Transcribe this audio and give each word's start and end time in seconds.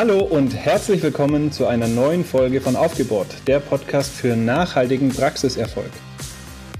Hallo 0.00 0.20
und 0.20 0.54
herzlich 0.54 1.02
willkommen 1.02 1.52
zu 1.52 1.66
einer 1.66 1.86
neuen 1.86 2.24
Folge 2.24 2.62
von 2.62 2.74
Aufgebohrt, 2.74 3.26
der 3.46 3.60
Podcast 3.60 4.10
für 4.10 4.34
nachhaltigen 4.34 5.10
Praxiserfolg. 5.10 5.90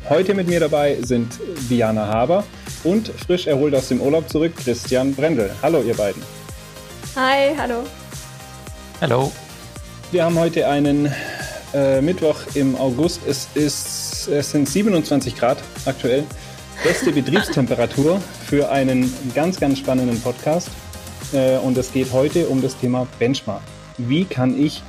Heute 0.09 0.32
mit 0.32 0.48
mir 0.48 0.59
dabei 0.59 0.96
sind 1.02 1.38
Diana 1.69 2.06
Haber 2.06 2.45
und 2.83 3.09
frisch 3.09 3.46
erholt 3.46 3.75
aus 3.75 3.88
dem 3.88 4.01
Urlaub 4.01 4.30
zurück 4.30 4.56
Christian 4.56 5.14
Brendel. 5.14 5.51
Hallo 5.61 5.83
ihr 5.83 5.93
beiden. 5.93 6.23
Hi, 7.14 7.55
hallo. 7.59 7.84
Hallo. 9.02 9.30
Wir 10.12 10.25
haben 10.25 10.39
heute 10.39 10.66
einen 10.66 11.12
äh, 11.74 12.01
Mittwoch 12.01 12.38
im 12.55 12.74
August. 12.74 13.21
Es, 13.29 13.48
ist, 13.52 14.29
es 14.29 14.51
sind 14.51 14.66
27 14.66 15.37
Grad 15.37 15.59
aktuell. 15.84 16.24
Beste 16.82 17.12
Betriebstemperatur 17.12 18.18
für 18.46 18.71
einen 18.71 19.12
ganz, 19.34 19.60
ganz 19.60 19.79
spannenden 19.79 20.18
Podcast. 20.23 20.71
Äh, 21.33 21.59
und 21.59 21.77
es 21.79 21.93
geht 21.93 22.12
heute 22.12 22.48
um 22.48 22.62
das 22.62 22.77
Thema 22.79 23.07
Benchmark. 23.19 23.62
Wie 23.98 24.25
kann 24.25 24.61
ich 24.61 24.83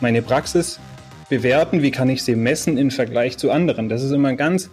meine 0.00 0.22
Praxis 0.22 0.80
bewerten? 1.28 1.82
Wie 1.82 1.90
kann 1.90 2.08
ich 2.08 2.22
sie 2.22 2.36
messen 2.36 2.76
im 2.76 2.90
Vergleich 2.90 3.38
zu 3.38 3.50
anderen? 3.50 3.88
Das 3.88 4.02
ist 4.02 4.12
immer 4.12 4.28
ein 4.28 4.36
ganz 4.36 4.70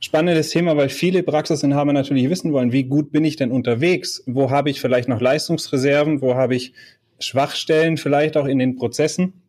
spannendes 0.00 0.50
Thema, 0.50 0.76
weil 0.76 0.88
viele 0.88 1.22
Praxisinhaber 1.22 1.92
natürlich 1.92 2.28
wissen 2.28 2.52
wollen, 2.52 2.72
wie 2.72 2.84
gut 2.84 3.12
bin 3.12 3.24
ich 3.24 3.36
denn 3.36 3.52
unterwegs? 3.52 4.22
Wo 4.26 4.50
habe 4.50 4.70
ich 4.70 4.80
vielleicht 4.80 5.08
noch 5.08 5.20
Leistungsreserven? 5.20 6.20
Wo 6.20 6.34
habe 6.34 6.54
ich 6.54 6.72
Schwachstellen 7.18 7.96
vielleicht 7.96 8.36
auch 8.36 8.46
in 8.46 8.58
den 8.58 8.76
Prozessen? 8.76 9.42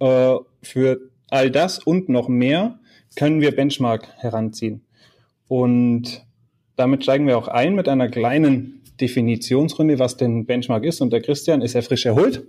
Äh, 0.00 0.34
für 0.62 1.00
all 1.28 1.50
das 1.50 1.78
und 1.78 2.08
noch 2.08 2.28
mehr 2.28 2.78
können 3.16 3.40
wir 3.40 3.54
Benchmark 3.54 4.08
heranziehen. 4.18 4.84
Und 5.48 6.24
damit 6.76 7.04
steigen 7.04 7.26
wir 7.26 7.38
auch 7.38 7.48
ein 7.48 7.74
mit 7.74 7.88
einer 7.88 8.08
kleinen 8.08 8.80
Definitionsrunde, 9.00 9.98
was 9.98 10.16
denn 10.16 10.46
Benchmark 10.46 10.84
ist. 10.84 11.00
Und 11.00 11.12
der 11.12 11.20
Christian 11.20 11.62
ist 11.62 11.74
ja 11.74 11.82
frisch 11.82 12.06
erholt. 12.06 12.44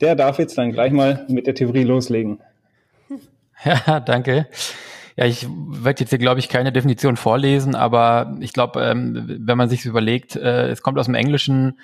Der 0.00 0.14
darf 0.14 0.38
jetzt 0.38 0.58
dann 0.58 0.72
gleich 0.72 0.92
mal 0.92 1.24
mit 1.28 1.46
der 1.46 1.54
Theorie 1.54 1.84
loslegen. 1.84 2.40
Ja, 3.64 3.98
danke. 4.00 4.46
Ja, 5.16 5.24
ich 5.24 5.46
werde 5.48 6.00
jetzt 6.00 6.10
hier, 6.10 6.18
glaube 6.18 6.40
ich, 6.40 6.48
keine 6.48 6.72
Definition 6.72 7.16
vorlesen, 7.16 7.74
aber 7.74 8.36
ich 8.40 8.52
glaube, 8.52 8.82
ähm, 8.82 9.38
wenn 9.40 9.56
man 9.56 9.70
sich 9.70 9.86
überlegt, 9.86 10.36
äh, 10.36 10.68
es 10.68 10.82
kommt 10.82 10.98
aus 10.98 11.06
dem 11.06 11.14
Englischen 11.14 11.78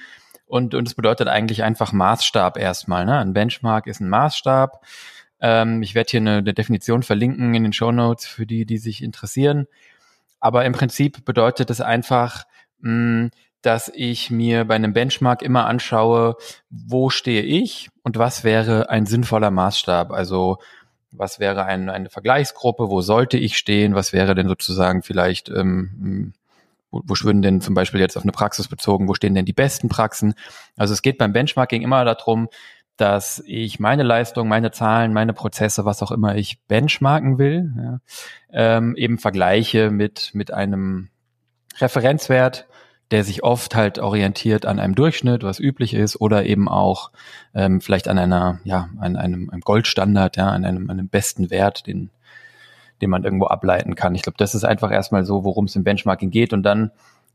und, 0.47 0.75
und 0.75 0.89
es 0.89 0.95
bedeutet 0.95 1.29
eigentlich 1.29 1.63
einfach 1.63 1.93
Maßstab 1.93 2.59
erstmal. 2.59 3.07
Ne? 3.07 3.17
Ein 3.19 3.33
Benchmark 3.33 3.87
ist 3.87 4.01
ein 4.01 4.09
Maßstab. 4.09 4.85
Ähm, 5.41 5.81
ich 5.81 5.95
werde 5.95 6.11
hier 6.11 6.21
eine, 6.21 6.39
eine 6.39 6.55
Definition 6.55 7.05
verlinken 7.05 7.55
in 7.55 7.63
den 7.63 7.73
Show 7.73 7.93
Notes 7.93 8.27
für 8.27 8.47
die, 8.47 8.67
die 8.67 8.79
sich 8.79 9.01
interessieren. 9.03 9.69
Aber 10.41 10.65
im 10.65 10.73
Prinzip 10.73 11.25
bedeutet 11.25 11.71
es 11.71 11.81
einfach, 11.81 12.45
mh, 12.81 13.29
dass 13.63 13.91
ich 13.95 14.31
mir 14.31 14.65
bei 14.65 14.75
einem 14.75 14.93
Benchmark 14.93 15.43
immer 15.43 15.67
anschaue, 15.67 16.37
wo 16.71 17.11
stehe 17.11 17.43
ich 17.43 17.91
und 18.03 18.19
was 18.19 18.45
wäre 18.45 18.89
ein 18.89 19.07
sinnvoller 19.07 19.51
Maßstab. 19.51 20.13
Also 20.13 20.59
was 21.13 21.41
wäre 21.41 21.65
ein, 21.65 21.89
eine 21.89 22.09
Vergleichsgruppe, 22.09 22.89
wo 22.89 23.01
sollte 23.01 23.37
ich 23.37 23.57
stehen, 23.57 23.95
was 23.95 24.13
wäre 24.13 24.35
denn 24.35 24.49
sozusagen 24.49 25.03
vielleicht, 25.03 25.49
ähm, 25.49 26.33
wo, 26.91 27.03
wo 27.05 27.15
würden 27.25 27.43
denn 27.43 27.61
zum 27.61 27.75
Beispiel 27.75 28.01
jetzt 28.01 28.17
auf 28.17 28.23
eine 28.23 28.33
Praxis 28.33 28.69
bezogen, 28.69 29.09
wo 29.09 29.15
stehen 29.15 29.35
denn 29.35 29.45
die 29.45 29.53
besten 29.53 29.89
Praxen. 29.89 30.35
Also 30.77 30.95
es 30.95 31.03
geht 31.03 31.19
beim 31.19 31.33
Benchmarking 31.33 31.83
immer 31.83 32.05
darum, 32.05 32.49
dass 32.97 33.43
ich 33.47 33.81
meine 33.81 34.03
Leistung, 34.03 34.47
meine 34.47 34.73
Zahlen, 34.73 35.13
meine 35.13 35.33
Prozesse, 35.33 35.85
was 35.85 36.03
auch 36.03 36.11
immer 36.11 36.37
ich 36.37 36.61
benchmarken 36.69 37.39
will, 37.39 37.73
ja, 37.77 38.01
ähm, 38.53 38.95
eben 38.95 39.19
vergleiche 39.19 39.91
mit, 39.91 40.31
mit 40.35 40.53
einem 40.53 41.09
Referenzwert, 41.79 42.67
der 43.11 43.25
sich 43.25 43.43
oft 43.43 43.75
halt 43.75 43.99
orientiert 43.99 44.67
an 44.67 44.79
einem 44.79 44.95
Durchschnitt, 44.95 45.43
was 45.43 45.59
üblich 45.59 45.95
ist, 45.95 46.21
oder 46.21 46.47
eben 46.47 46.69
auch 46.69 47.11
ähm, 47.55 47.81
vielleicht 47.81 48.09
an 48.09 48.19
einer, 48.19 48.61
ja, 48.65 48.89
an 48.99 49.17
einem, 49.17 49.51
einem 49.51 49.61
Goldstandard, 49.61 50.37
ja, 50.37 50.49
an 50.49 50.65
einem, 50.65 50.89
einem 50.91 51.09
besten 51.09 51.51
Wert, 51.51 51.87
den, 51.87 52.11
den 53.01 53.11
man 53.11 53.25
irgendwo 53.25 53.47
ableiten 53.47 53.95
kann. 53.95 54.15
Ich 54.15 54.23
glaube, 54.23 54.39
das 54.39 54.55
ist 54.55 54.65
einfach 54.65 54.93
erstmal 54.93 55.25
so, 55.25 55.45
worum 55.45 55.65
es 55.65 55.77
im 55.77 55.85
Benchmarking 55.85 56.31
geht. 56.31 56.53
Und 56.53 56.63
dann 56.63 56.93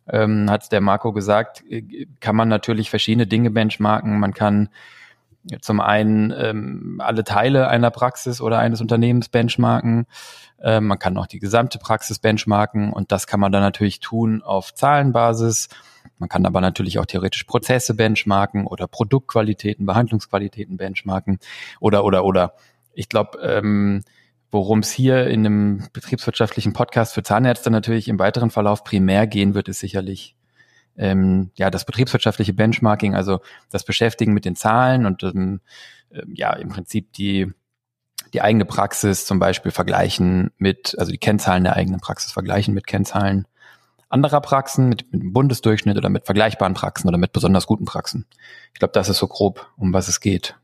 ähm, 0.07 0.49
hat 0.49 0.71
der 0.71 0.81
Marco 0.81 1.11
gesagt, 1.11 1.63
äh, 1.69 2.07
kann 2.19 2.35
man 2.35 2.47
natürlich 2.47 2.89
verschiedene 2.89 3.27
Dinge 3.27 3.51
benchmarken. 3.51 4.19
Man 4.19 4.33
kann 4.33 4.69
zum 5.61 5.79
einen 5.79 6.31
ähm, 6.31 7.01
alle 7.03 7.23
Teile 7.23 7.67
einer 7.67 7.91
Praxis 7.91 8.41
oder 8.41 8.59
eines 8.59 8.81
Unternehmens 8.81 9.29
benchmarken. 9.29 10.07
Äh, 10.61 10.79
man 10.79 11.00
kann 11.00 11.17
auch 11.17 11.28
die 11.28 11.39
gesamte 11.39 11.78
Praxis 11.78 12.19
benchmarken 12.19 12.91
und 12.91 13.11
das 13.11 13.28
kann 13.28 13.39
man 13.39 13.51
dann 13.51 13.61
natürlich 13.61 14.00
tun 14.00 14.41
auf 14.41 14.73
Zahlenbasis. 14.73 15.69
Man 16.17 16.29
kann 16.29 16.45
aber 16.45 16.61
natürlich 16.61 17.00
auch 17.00 17.05
theoretisch 17.05 17.44
Prozesse 17.44 17.94
benchmarken 17.94 18.66
oder 18.66 18.88
Produktqualitäten, 18.88 19.85
Behandlungsqualitäten 19.85 20.78
benchmarken 20.78 21.39
oder 21.79 22.03
oder 22.03 22.25
oder. 22.25 22.53
Ich 22.94 23.09
glaube, 23.09 23.39
ähm, 23.41 24.03
worum 24.51 24.79
es 24.79 24.91
hier 24.91 25.28
in 25.28 25.45
einem 25.45 25.84
betriebswirtschaftlichen 25.91 26.73
Podcast 26.73 27.13
für 27.13 27.23
Zahnärzte 27.23 27.69
natürlich 27.69 28.07
im 28.07 28.19
weiteren 28.19 28.51
Verlauf 28.51 28.84
primär 28.84 29.28
gehen 29.28 29.53
wird, 29.53 29.67
ist 29.67 29.79
sicherlich 29.79 30.35
ähm, 30.97 31.51
ja 31.56 31.69
das 31.69 31.85
betriebswirtschaftliche 31.85 32.53
Benchmarking, 32.53 33.16
also 33.16 33.41
das 33.69 33.83
Beschäftigen 33.83 34.33
mit 34.33 34.45
den 34.45 34.56
Zahlen 34.56 35.06
und 35.06 35.23
ähm, 35.23 35.61
äh, 36.09 36.22
ja 36.33 36.53
im 36.53 36.69
Prinzip 36.69 37.13
die 37.13 37.51
die 38.33 38.41
eigene 38.41 38.66
Praxis 38.66 39.25
zum 39.25 39.39
Beispiel 39.39 39.72
vergleichen 39.72 40.51
mit, 40.57 40.95
also 40.97 41.11
die 41.11 41.17
Kennzahlen 41.17 41.63
der 41.63 41.75
eigenen 41.75 42.01
Praxis 42.01 42.34
vergleichen 42.34 42.73
mit 42.73 42.85
Kennzahlen 42.85 43.47
anderer 44.09 44.41
Praxen, 44.41 44.89
mit, 44.89 45.11
mit 45.11 45.22
dem 45.22 45.34
Bundesdurchschnitt 45.34 45.97
oder 45.97 46.09
mit 46.09 46.25
vergleichbaren 46.25 46.73
Praxen 46.73 47.07
oder 47.07 47.17
mit 47.17 47.34
besonders 47.34 47.67
guten 47.67 47.85
Praxen. 47.85 48.25
Ich 48.73 48.79
glaube, 48.79 48.94
das 48.94 49.09
ist 49.09 49.17
so 49.17 49.28
grob, 49.28 49.67
um 49.78 49.94
was 49.94 50.07
es 50.07 50.19
geht. 50.19 50.55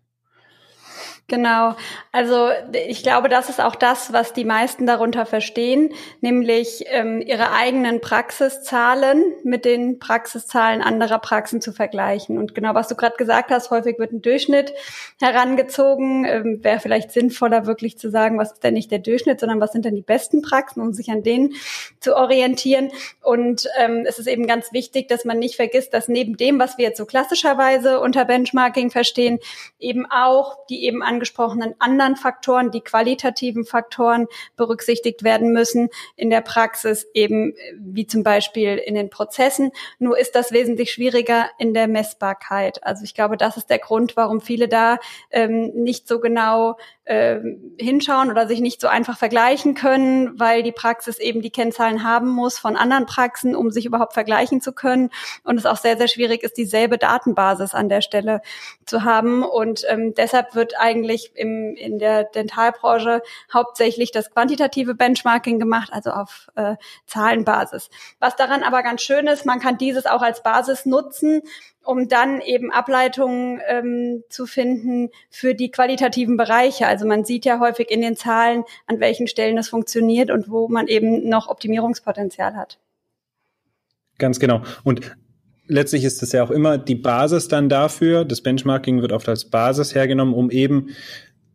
Genau. 1.31 1.75
Also 2.11 2.49
ich 2.73 3.03
glaube, 3.03 3.29
das 3.29 3.47
ist 3.47 3.61
auch 3.61 3.75
das, 3.75 4.11
was 4.11 4.33
die 4.33 4.43
meisten 4.43 4.85
darunter 4.85 5.25
verstehen, 5.25 5.93
nämlich 6.19 6.83
ähm, 6.87 7.21
ihre 7.21 7.53
eigenen 7.53 8.01
Praxiszahlen 8.01 9.23
mit 9.45 9.63
den 9.63 9.97
Praxiszahlen 9.97 10.81
anderer 10.81 11.19
Praxen 11.19 11.61
zu 11.61 11.71
vergleichen. 11.71 12.37
Und 12.37 12.53
genau, 12.53 12.75
was 12.75 12.89
du 12.89 12.95
gerade 12.95 13.15
gesagt 13.15 13.49
hast, 13.49 13.71
häufig 13.71 13.97
wird 13.97 14.11
ein 14.11 14.21
Durchschnitt 14.21 14.73
herangezogen. 15.21 16.25
Ähm, 16.25 16.59
Wäre 16.65 16.81
vielleicht 16.81 17.11
sinnvoller, 17.11 17.65
wirklich 17.65 17.97
zu 17.97 18.09
sagen, 18.09 18.37
was 18.37 18.51
ist 18.51 18.63
denn 18.65 18.73
nicht 18.73 18.91
der 18.91 18.99
Durchschnitt, 18.99 19.39
sondern 19.39 19.61
was 19.61 19.71
sind 19.71 19.85
denn 19.85 19.95
die 19.95 20.01
besten 20.01 20.41
Praxen, 20.41 20.81
um 20.81 20.91
sich 20.91 21.11
an 21.11 21.23
denen 21.23 21.53
zu 22.01 22.17
orientieren. 22.17 22.91
Und 23.21 23.69
ähm, 23.79 24.03
es 24.05 24.19
ist 24.19 24.27
eben 24.27 24.47
ganz 24.47 24.73
wichtig, 24.73 25.07
dass 25.07 25.23
man 25.23 25.39
nicht 25.39 25.55
vergisst, 25.55 25.93
dass 25.93 26.09
neben 26.09 26.35
dem, 26.35 26.59
was 26.59 26.77
wir 26.77 26.83
jetzt 26.83 26.97
so 26.97 27.05
klassischerweise 27.05 28.01
unter 28.01 28.25
Benchmarking 28.25 28.91
verstehen, 28.91 29.39
eben 29.79 30.05
auch 30.11 30.57
die 30.69 30.83
eben 30.83 31.01
an 31.01 31.20
angesprochenen 31.21 31.75
anderen 31.77 32.15
Faktoren, 32.15 32.71
die 32.71 32.81
qualitativen 32.81 33.63
Faktoren 33.63 34.25
berücksichtigt 34.55 35.23
werden 35.23 35.53
müssen 35.53 35.89
in 36.15 36.31
der 36.31 36.41
Praxis, 36.41 37.05
eben 37.13 37.53
wie 37.77 38.07
zum 38.07 38.23
Beispiel 38.23 38.77
in 38.77 38.95
den 38.95 39.11
Prozessen. 39.11 39.71
Nur 39.99 40.17
ist 40.17 40.33
das 40.33 40.51
wesentlich 40.51 40.91
schwieriger 40.91 41.49
in 41.59 41.75
der 41.75 41.87
Messbarkeit. 41.87 42.83
Also 42.83 43.03
ich 43.03 43.13
glaube, 43.13 43.37
das 43.37 43.55
ist 43.55 43.69
der 43.69 43.77
Grund, 43.77 44.17
warum 44.17 44.41
viele 44.41 44.67
da 44.67 44.97
ähm, 45.29 45.71
nicht 45.75 46.07
so 46.07 46.19
genau 46.19 46.77
äh, 47.05 47.39
hinschauen 47.77 48.31
oder 48.31 48.47
sich 48.47 48.61
nicht 48.61 48.81
so 48.81 48.87
einfach 48.87 49.17
vergleichen 49.17 49.75
können, 49.75 50.39
weil 50.39 50.63
die 50.63 50.71
Praxis 50.71 51.19
eben 51.19 51.41
die 51.41 51.51
Kennzahlen 51.51 52.03
haben 52.03 52.29
muss 52.29 52.57
von 52.57 52.75
anderen 52.75 53.05
Praxen, 53.05 53.55
um 53.55 53.71
sich 53.71 53.85
überhaupt 53.85 54.13
vergleichen 54.13 54.61
zu 54.61 54.73
können. 54.73 55.09
Und 55.43 55.57
es 55.57 55.65
auch 55.65 55.77
sehr, 55.77 55.97
sehr 55.97 56.07
schwierig 56.07 56.43
ist, 56.43 56.57
dieselbe 56.57 56.97
Datenbasis 56.97 57.73
an 57.73 57.89
der 57.89 58.01
Stelle 58.01 58.41
zu 58.85 59.03
haben. 59.03 59.43
Und 59.43 59.83
ähm, 59.89 60.13
deshalb 60.15 60.55
wird 60.55 60.79
eigentlich 60.79 61.01
eigentlich 61.11 61.31
im, 61.35 61.75
in 61.75 61.99
der 61.99 62.23
Dentalbranche 62.23 63.21
hauptsächlich 63.53 64.11
das 64.11 64.31
quantitative 64.31 64.95
Benchmarking 64.95 65.59
gemacht, 65.59 65.91
also 65.91 66.11
auf 66.11 66.49
äh, 66.55 66.75
Zahlenbasis. 67.05 67.89
Was 68.19 68.35
daran 68.35 68.63
aber 68.63 68.83
ganz 68.83 69.01
schön 69.01 69.27
ist, 69.27 69.45
man 69.45 69.59
kann 69.59 69.77
dieses 69.77 70.05
auch 70.05 70.21
als 70.21 70.43
Basis 70.43 70.85
nutzen, 70.85 71.41
um 71.83 72.07
dann 72.07 72.41
eben 72.41 72.71
Ableitungen 72.71 73.59
ähm, 73.67 74.23
zu 74.29 74.45
finden 74.45 75.09
für 75.29 75.55
die 75.55 75.71
qualitativen 75.71 76.37
Bereiche. 76.37 76.87
Also 76.87 77.07
man 77.07 77.25
sieht 77.25 77.45
ja 77.45 77.59
häufig 77.59 77.89
in 77.89 78.01
den 78.01 78.15
Zahlen, 78.15 78.63
an 78.87 78.99
welchen 78.99 79.27
Stellen 79.27 79.57
es 79.57 79.69
funktioniert 79.69 80.29
und 80.29 80.49
wo 80.49 80.67
man 80.67 80.87
eben 80.87 81.27
noch 81.27 81.47
Optimierungspotenzial 81.47 82.55
hat. 82.55 82.79
Ganz 84.17 84.39
genau. 84.39 84.61
Und 84.83 85.15
letztlich 85.65 86.03
ist 86.03 86.21
es 86.21 86.31
ja 86.31 86.43
auch 86.43 86.51
immer 86.51 86.77
die 86.77 86.95
Basis 86.95 87.47
dann 87.47 87.69
dafür. 87.69 88.25
Das 88.25 88.41
Benchmarking 88.41 89.01
wird 89.01 89.11
oft 89.11 89.27
als 89.27 89.45
Basis 89.45 89.95
hergenommen, 89.95 90.33
um 90.35 90.51
eben 90.51 90.89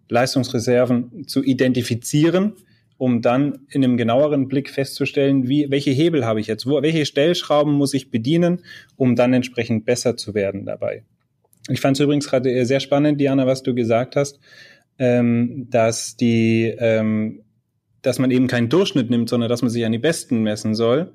Leistungsreserven 0.08 1.26
zu 1.26 1.42
identifizieren, 1.42 2.54
um 2.98 3.20
dann 3.20 3.66
in 3.68 3.84
einem 3.84 3.96
genaueren 3.96 4.48
Blick 4.48 4.70
festzustellen, 4.70 5.48
wie, 5.48 5.70
welche 5.70 5.90
Hebel 5.90 6.24
habe 6.24 6.40
ich 6.40 6.46
jetzt, 6.46 6.66
wo, 6.66 6.80
welche 6.82 7.04
Stellschrauben 7.04 7.74
muss 7.74 7.94
ich 7.94 8.10
bedienen, 8.10 8.62
um 8.96 9.16
dann 9.16 9.32
entsprechend 9.32 9.84
besser 9.84 10.16
zu 10.16 10.34
werden 10.34 10.64
dabei. 10.64 11.04
Ich 11.68 11.80
fand 11.80 11.96
es 11.96 12.00
übrigens 12.00 12.28
gerade 12.28 12.64
sehr 12.64 12.80
spannend, 12.80 13.20
Diana, 13.20 13.46
was 13.46 13.62
du 13.62 13.74
gesagt 13.74 14.16
hast, 14.16 14.40
ähm, 14.98 15.66
dass 15.70 16.16
die, 16.16 16.74
ähm, 16.78 17.42
dass 18.02 18.18
man 18.18 18.30
eben 18.30 18.46
keinen 18.46 18.68
Durchschnitt 18.68 19.10
nimmt, 19.10 19.28
sondern 19.28 19.48
dass 19.48 19.62
man 19.62 19.70
sich 19.70 19.84
an 19.84 19.92
die 19.92 19.98
Besten 19.98 20.42
messen 20.42 20.74
soll. 20.74 21.12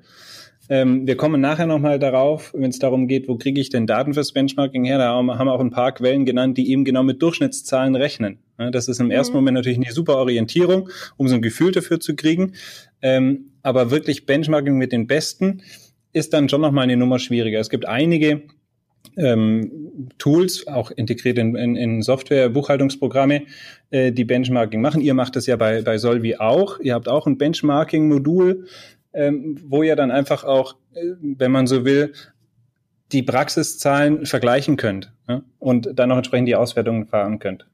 Ähm, 0.68 1.06
wir 1.06 1.16
kommen 1.16 1.40
nachher 1.40 1.66
nochmal 1.66 1.98
darauf, 1.98 2.52
wenn 2.54 2.70
es 2.70 2.78
darum 2.78 3.08
geht, 3.08 3.28
wo 3.28 3.36
kriege 3.36 3.60
ich 3.60 3.70
denn 3.70 3.86
Daten 3.86 4.14
fürs 4.14 4.32
Benchmarking 4.32 4.84
her? 4.84 4.98
Da 4.98 5.08
haben 5.08 5.26
wir 5.26 5.52
auch 5.52 5.60
ein 5.60 5.70
paar 5.70 5.92
Quellen 5.92 6.24
genannt, 6.24 6.56
die 6.56 6.70
eben 6.70 6.84
genau 6.84 7.02
mit 7.02 7.20
Durchschnittszahlen 7.20 7.96
rechnen. 7.96 8.38
Das 8.70 8.88
ist 8.88 9.00
im 9.00 9.06
mhm. 9.06 9.12
ersten 9.12 9.34
Moment 9.34 9.56
natürlich 9.56 9.78
eine 9.78 9.92
super 9.92 10.16
Orientierung, 10.16 10.88
um 11.16 11.28
so 11.28 11.34
ein 11.34 11.42
Gefühl 11.42 11.72
dafür 11.72 12.00
zu 12.00 12.14
kriegen. 12.14 12.52
Ähm, 13.00 13.52
aber 13.62 13.90
wirklich 13.90 14.26
Benchmarking 14.26 14.76
mit 14.76 14.92
den 14.92 15.06
Besten 15.06 15.62
ist 16.12 16.32
dann 16.32 16.48
schon 16.48 16.60
nochmal 16.60 16.84
eine 16.84 16.96
Nummer 16.96 17.18
schwieriger. 17.18 17.58
Es 17.58 17.70
gibt 17.70 17.86
einige 17.86 18.42
ähm, 19.16 20.08
Tools, 20.18 20.66
auch 20.66 20.90
integriert 20.90 21.38
in, 21.38 21.54
in, 21.54 21.76
in 21.76 22.02
Software, 22.02 22.48
Buchhaltungsprogramme, 22.48 23.42
äh, 23.90 24.12
die 24.12 24.24
Benchmarking 24.24 24.80
machen. 24.80 25.00
Ihr 25.00 25.14
macht 25.14 25.36
das 25.36 25.46
ja 25.46 25.56
bei, 25.56 25.82
bei 25.82 25.98
Solvi 25.98 26.36
auch. 26.36 26.78
Ihr 26.80 26.94
habt 26.94 27.08
auch 27.08 27.26
ein 27.26 27.38
Benchmarking-Modul, 27.38 28.66
ähm, 29.12 29.58
wo 29.64 29.82
ihr 29.82 29.96
dann 29.96 30.10
einfach 30.10 30.44
auch, 30.44 30.76
äh, 30.94 31.00
wenn 31.20 31.52
man 31.52 31.66
so 31.66 31.84
will, 31.84 32.12
die 33.12 33.22
Praxiszahlen 33.22 34.24
vergleichen 34.24 34.76
könnt 34.76 35.12
ja? 35.28 35.42
und 35.58 35.90
dann 35.98 36.08
noch 36.08 36.16
entsprechend 36.16 36.48
die 36.48 36.56
Auswertungen 36.56 37.06
fahren 37.06 37.38
könnt. 37.38 37.66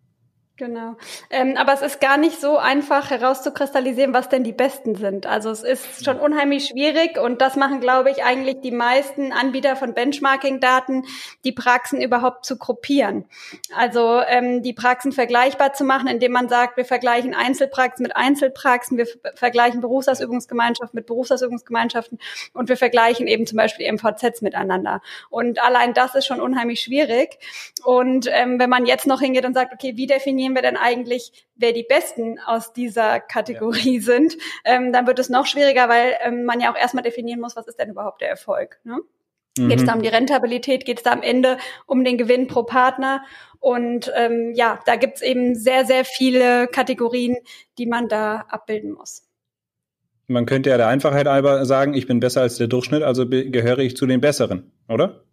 Genau. 0.58 0.96
Ähm, 1.30 1.56
aber 1.56 1.72
es 1.72 1.82
ist 1.82 2.00
gar 2.00 2.16
nicht 2.16 2.40
so 2.40 2.58
einfach 2.58 3.10
herauszukristallisieren, 3.10 4.12
was 4.12 4.28
denn 4.28 4.42
die 4.42 4.52
besten 4.52 4.96
sind. 4.96 5.24
Also 5.24 5.50
es 5.50 5.62
ist 5.62 6.04
schon 6.04 6.18
unheimlich 6.18 6.66
schwierig 6.66 7.16
und 7.16 7.40
das 7.40 7.54
machen, 7.54 7.80
glaube 7.80 8.10
ich, 8.10 8.24
eigentlich 8.24 8.60
die 8.60 8.72
meisten 8.72 9.30
Anbieter 9.32 9.76
von 9.76 9.94
Benchmarking-Daten, 9.94 11.04
die 11.44 11.52
Praxen 11.52 12.02
überhaupt 12.02 12.44
zu 12.44 12.58
gruppieren. 12.58 13.26
Also 13.72 14.20
ähm, 14.26 14.64
die 14.64 14.72
Praxen 14.72 15.12
vergleichbar 15.12 15.74
zu 15.74 15.84
machen, 15.84 16.08
indem 16.08 16.32
man 16.32 16.48
sagt, 16.48 16.76
wir 16.76 16.84
vergleichen 16.84 17.34
Einzelpraxen 17.34 18.02
mit 18.02 18.16
Einzelpraxen, 18.16 18.98
wir 18.98 19.06
vergleichen 19.36 19.80
Berufsausübungsgemeinschaften 19.80 20.96
mit 20.96 21.06
Berufsausübungsgemeinschaften 21.06 22.18
und 22.52 22.68
wir 22.68 22.76
vergleichen 22.76 23.28
eben 23.28 23.46
zum 23.46 23.58
Beispiel 23.58 23.86
MVZs 23.92 24.42
miteinander. 24.42 25.02
Und 25.30 25.62
allein 25.62 25.94
das 25.94 26.16
ist 26.16 26.26
schon 26.26 26.40
unheimlich 26.40 26.80
schwierig. 26.80 27.38
Und 27.84 28.28
ähm, 28.32 28.58
wenn 28.58 28.70
man 28.70 28.86
jetzt 28.86 29.06
noch 29.06 29.20
hingeht 29.20 29.44
und 29.44 29.54
sagt, 29.54 29.72
okay, 29.72 29.92
wie 29.94 30.08
definieren 30.08 30.47
definieren 30.48 30.54
wir 30.54 30.62
denn 30.62 30.76
eigentlich, 30.76 31.46
wer 31.56 31.72
die 31.72 31.84
Besten 31.84 32.38
aus 32.44 32.72
dieser 32.72 33.20
Kategorie 33.20 33.96
ja. 33.96 34.02
sind, 34.02 34.36
ähm, 34.64 34.92
dann 34.92 35.06
wird 35.06 35.18
es 35.18 35.28
noch 35.28 35.46
schwieriger, 35.46 35.88
weil 35.88 36.14
ähm, 36.22 36.44
man 36.44 36.60
ja 36.60 36.72
auch 36.72 36.76
erstmal 36.76 37.02
definieren 37.02 37.40
muss, 37.40 37.56
was 37.56 37.66
ist 37.66 37.78
denn 37.78 37.90
überhaupt 37.90 38.20
der 38.20 38.30
Erfolg. 38.30 38.80
Ne? 38.84 38.98
Mhm. 39.58 39.68
Geht 39.68 39.80
es 39.80 39.86
da 39.86 39.94
um 39.94 40.02
die 40.02 40.08
Rentabilität? 40.08 40.84
Geht 40.84 40.98
es 40.98 41.02
da 41.02 41.12
am 41.12 41.22
Ende 41.22 41.58
um 41.86 42.04
den 42.04 42.18
Gewinn 42.18 42.46
pro 42.46 42.62
Partner? 42.62 43.22
Und 43.60 44.12
ähm, 44.16 44.52
ja, 44.54 44.78
da 44.86 44.96
gibt 44.96 45.16
es 45.16 45.22
eben 45.22 45.54
sehr, 45.54 45.84
sehr 45.84 46.04
viele 46.04 46.68
Kategorien, 46.68 47.36
die 47.76 47.86
man 47.86 48.08
da 48.08 48.46
abbilden 48.48 48.92
muss. 48.92 49.24
Man 50.30 50.44
könnte 50.44 50.70
ja 50.70 50.76
der 50.76 50.88
Einfachheit 50.88 51.26
halber 51.26 51.64
sagen, 51.64 51.94
ich 51.94 52.06
bin 52.06 52.20
besser 52.20 52.42
als 52.42 52.56
der 52.56 52.66
Durchschnitt, 52.66 53.02
also 53.02 53.26
gehöre 53.26 53.78
ich 53.78 53.96
zu 53.96 54.06
den 54.06 54.20
Besseren, 54.20 54.72
oder? 54.86 55.24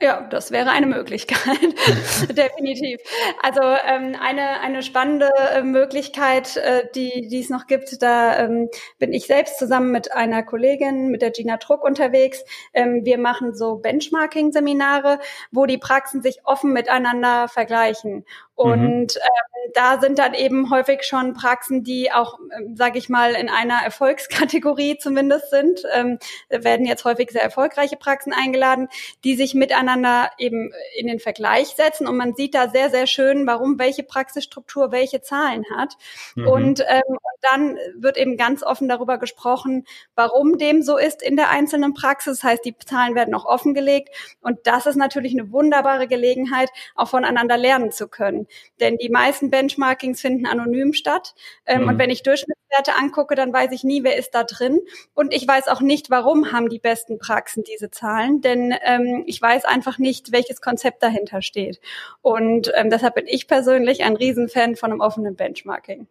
Ja, 0.00 0.20
das 0.20 0.50
wäre 0.50 0.70
eine 0.70 0.86
Möglichkeit, 0.86 1.38
definitiv. 2.36 3.00
Also 3.40 3.60
ähm, 3.62 4.16
eine, 4.20 4.58
eine 4.60 4.82
spannende 4.82 5.30
äh, 5.54 5.62
Möglichkeit, 5.62 6.56
äh, 6.56 6.88
die, 6.92 7.28
die 7.28 7.38
es 7.38 7.50
noch 7.50 7.68
gibt, 7.68 8.02
da 8.02 8.36
ähm, 8.38 8.68
bin 8.98 9.12
ich 9.12 9.26
selbst 9.28 9.58
zusammen 9.58 9.92
mit 9.92 10.12
einer 10.12 10.42
Kollegin, 10.42 11.08
mit 11.08 11.22
der 11.22 11.30
Gina 11.30 11.56
Druck 11.56 11.84
unterwegs. 11.84 12.44
Ähm, 12.74 13.04
wir 13.04 13.16
machen 13.16 13.54
so 13.54 13.76
Benchmarking-Seminare, 13.76 15.20
wo 15.52 15.66
die 15.66 15.78
Praxen 15.78 16.20
sich 16.20 16.40
offen 16.44 16.72
miteinander 16.72 17.46
vergleichen. 17.46 18.24
Und 18.54 18.80
mhm. 18.80 19.20
ähm, 19.20 19.52
da 19.74 19.98
sind 20.00 20.18
dann 20.18 20.34
eben 20.34 20.70
häufig 20.70 21.04
schon 21.04 21.32
Praxen, 21.32 21.82
die 21.84 22.12
auch, 22.12 22.38
ähm, 22.56 22.76
sage 22.76 22.98
ich 22.98 23.08
mal, 23.08 23.32
in 23.32 23.48
einer 23.48 23.80
Erfolgskategorie 23.82 24.98
zumindest 25.00 25.50
sind. 25.50 25.82
Ähm, 25.94 26.18
werden 26.50 26.86
jetzt 26.86 27.04
häufig 27.04 27.30
sehr 27.30 27.42
erfolgreiche 27.42 27.96
Praxen 27.96 28.32
eingeladen, 28.32 28.88
die 29.24 29.36
sich 29.36 29.54
miteinander 29.54 30.30
eben 30.38 30.72
in 30.96 31.06
den 31.06 31.18
Vergleich 31.18 31.68
setzen. 31.68 32.06
Und 32.06 32.16
man 32.16 32.34
sieht 32.34 32.54
da 32.54 32.68
sehr, 32.68 32.90
sehr 32.90 33.06
schön, 33.06 33.46
warum 33.46 33.78
welche 33.78 34.02
Praxisstruktur 34.02 34.92
welche 34.92 35.22
Zahlen 35.22 35.64
hat. 35.74 35.96
Mhm. 36.34 36.48
Und 36.48 36.84
ähm, 36.88 37.18
dann 37.40 37.76
wird 37.96 38.16
eben 38.16 38.36
ganz 38.36 38.62
offen 38.62 38.88
darüber 38.88 39.18
gesprochen, 39.18 39.84
warum 40.14 40.58
dem 40.58 40.82
so 40.82 40.96
ist 40.96 41.22
in 41.22 41.36
der 41.36 41.50
einzelnen 41.50 41.94
Praxis. 41.94 42.40
Das 42.40 42.44
heißt, 42.44 42.64
die 42.64 42.76
Zahlen 42.78 43.14
werden 43.14 43.34
auch 43.34 43.44
offengelegt. 43.44 44.10
Und 44.40 44.60
das 44.64 44.86
ist 44.86 44.96
natürlich 44.96 45.32
eine 45.32 45.50
wunderbare 45.52 46.06
Gelegenheit, 46.06 46.70
auch 46.94 47.08
voneinander 47.08 47.56
lernen 47.56 47.90
zu 47.90 48.08
können. 48.08 48.41
Denn 48.80 48.96
die 48.96 49.08
meisten 49.08 49.50
Benchmarkings 49.50 50.20
finden 50.20 50.46
anonym 50.46 50.92
statt. 50.92 51.34
Ähm, 51.66 51.82
mhm. 51.82 51.88
Und 51.88 51.98
wenn 51.98 52.10
ich 52.10 52.22
Durchschnittswerte 52.22 52.96
angucke, 52.98 53.34
dann 53.34 53.52
weiß 53.52 53.72
ich 53.72 53.84
nie, 53.84 54.04
wer 54.04 54.16
ist 54.16 54.34
da 54.34 54.44
drin. 54.44 54.80
Und 55.14 55.32
ich 55.32 55.46
weiß 55.46 55.68
auch 55.68 55.80
nicht, 55.80 56.10
warum 56.10 56.52
haben 56.52 56.68
die 56.68 56.78
besten 56.78 57.18
Praxen 57.18 57.64
diese 57.64 57.90
Zahlen. 57.90 58.40
Denn 58.40 58.74
ähm, 58.84 59.24
ich 59.26 59.40
weiß 59.40 59.64
einfach 59.64 59.98
nicht, 59.98 60.32
welches 60.32 60.60
Konzept 60.60 61.02
dahinter 61.02 61.42
steht. 61.42 61.80
Und 62.20 62.72
ähm, 62.74 62.90
deshalb 62.90 63.14
bin 63.14 63.26
ich 63.26 63.46
persönlich 63.46 64.04
ein 64.04 64.16
Riesenfan 64.16 64.76
von 64.76 64.90
einem 64.90 65.00
offenen 65.00 65.36
Benchmarking. 65.36 66.06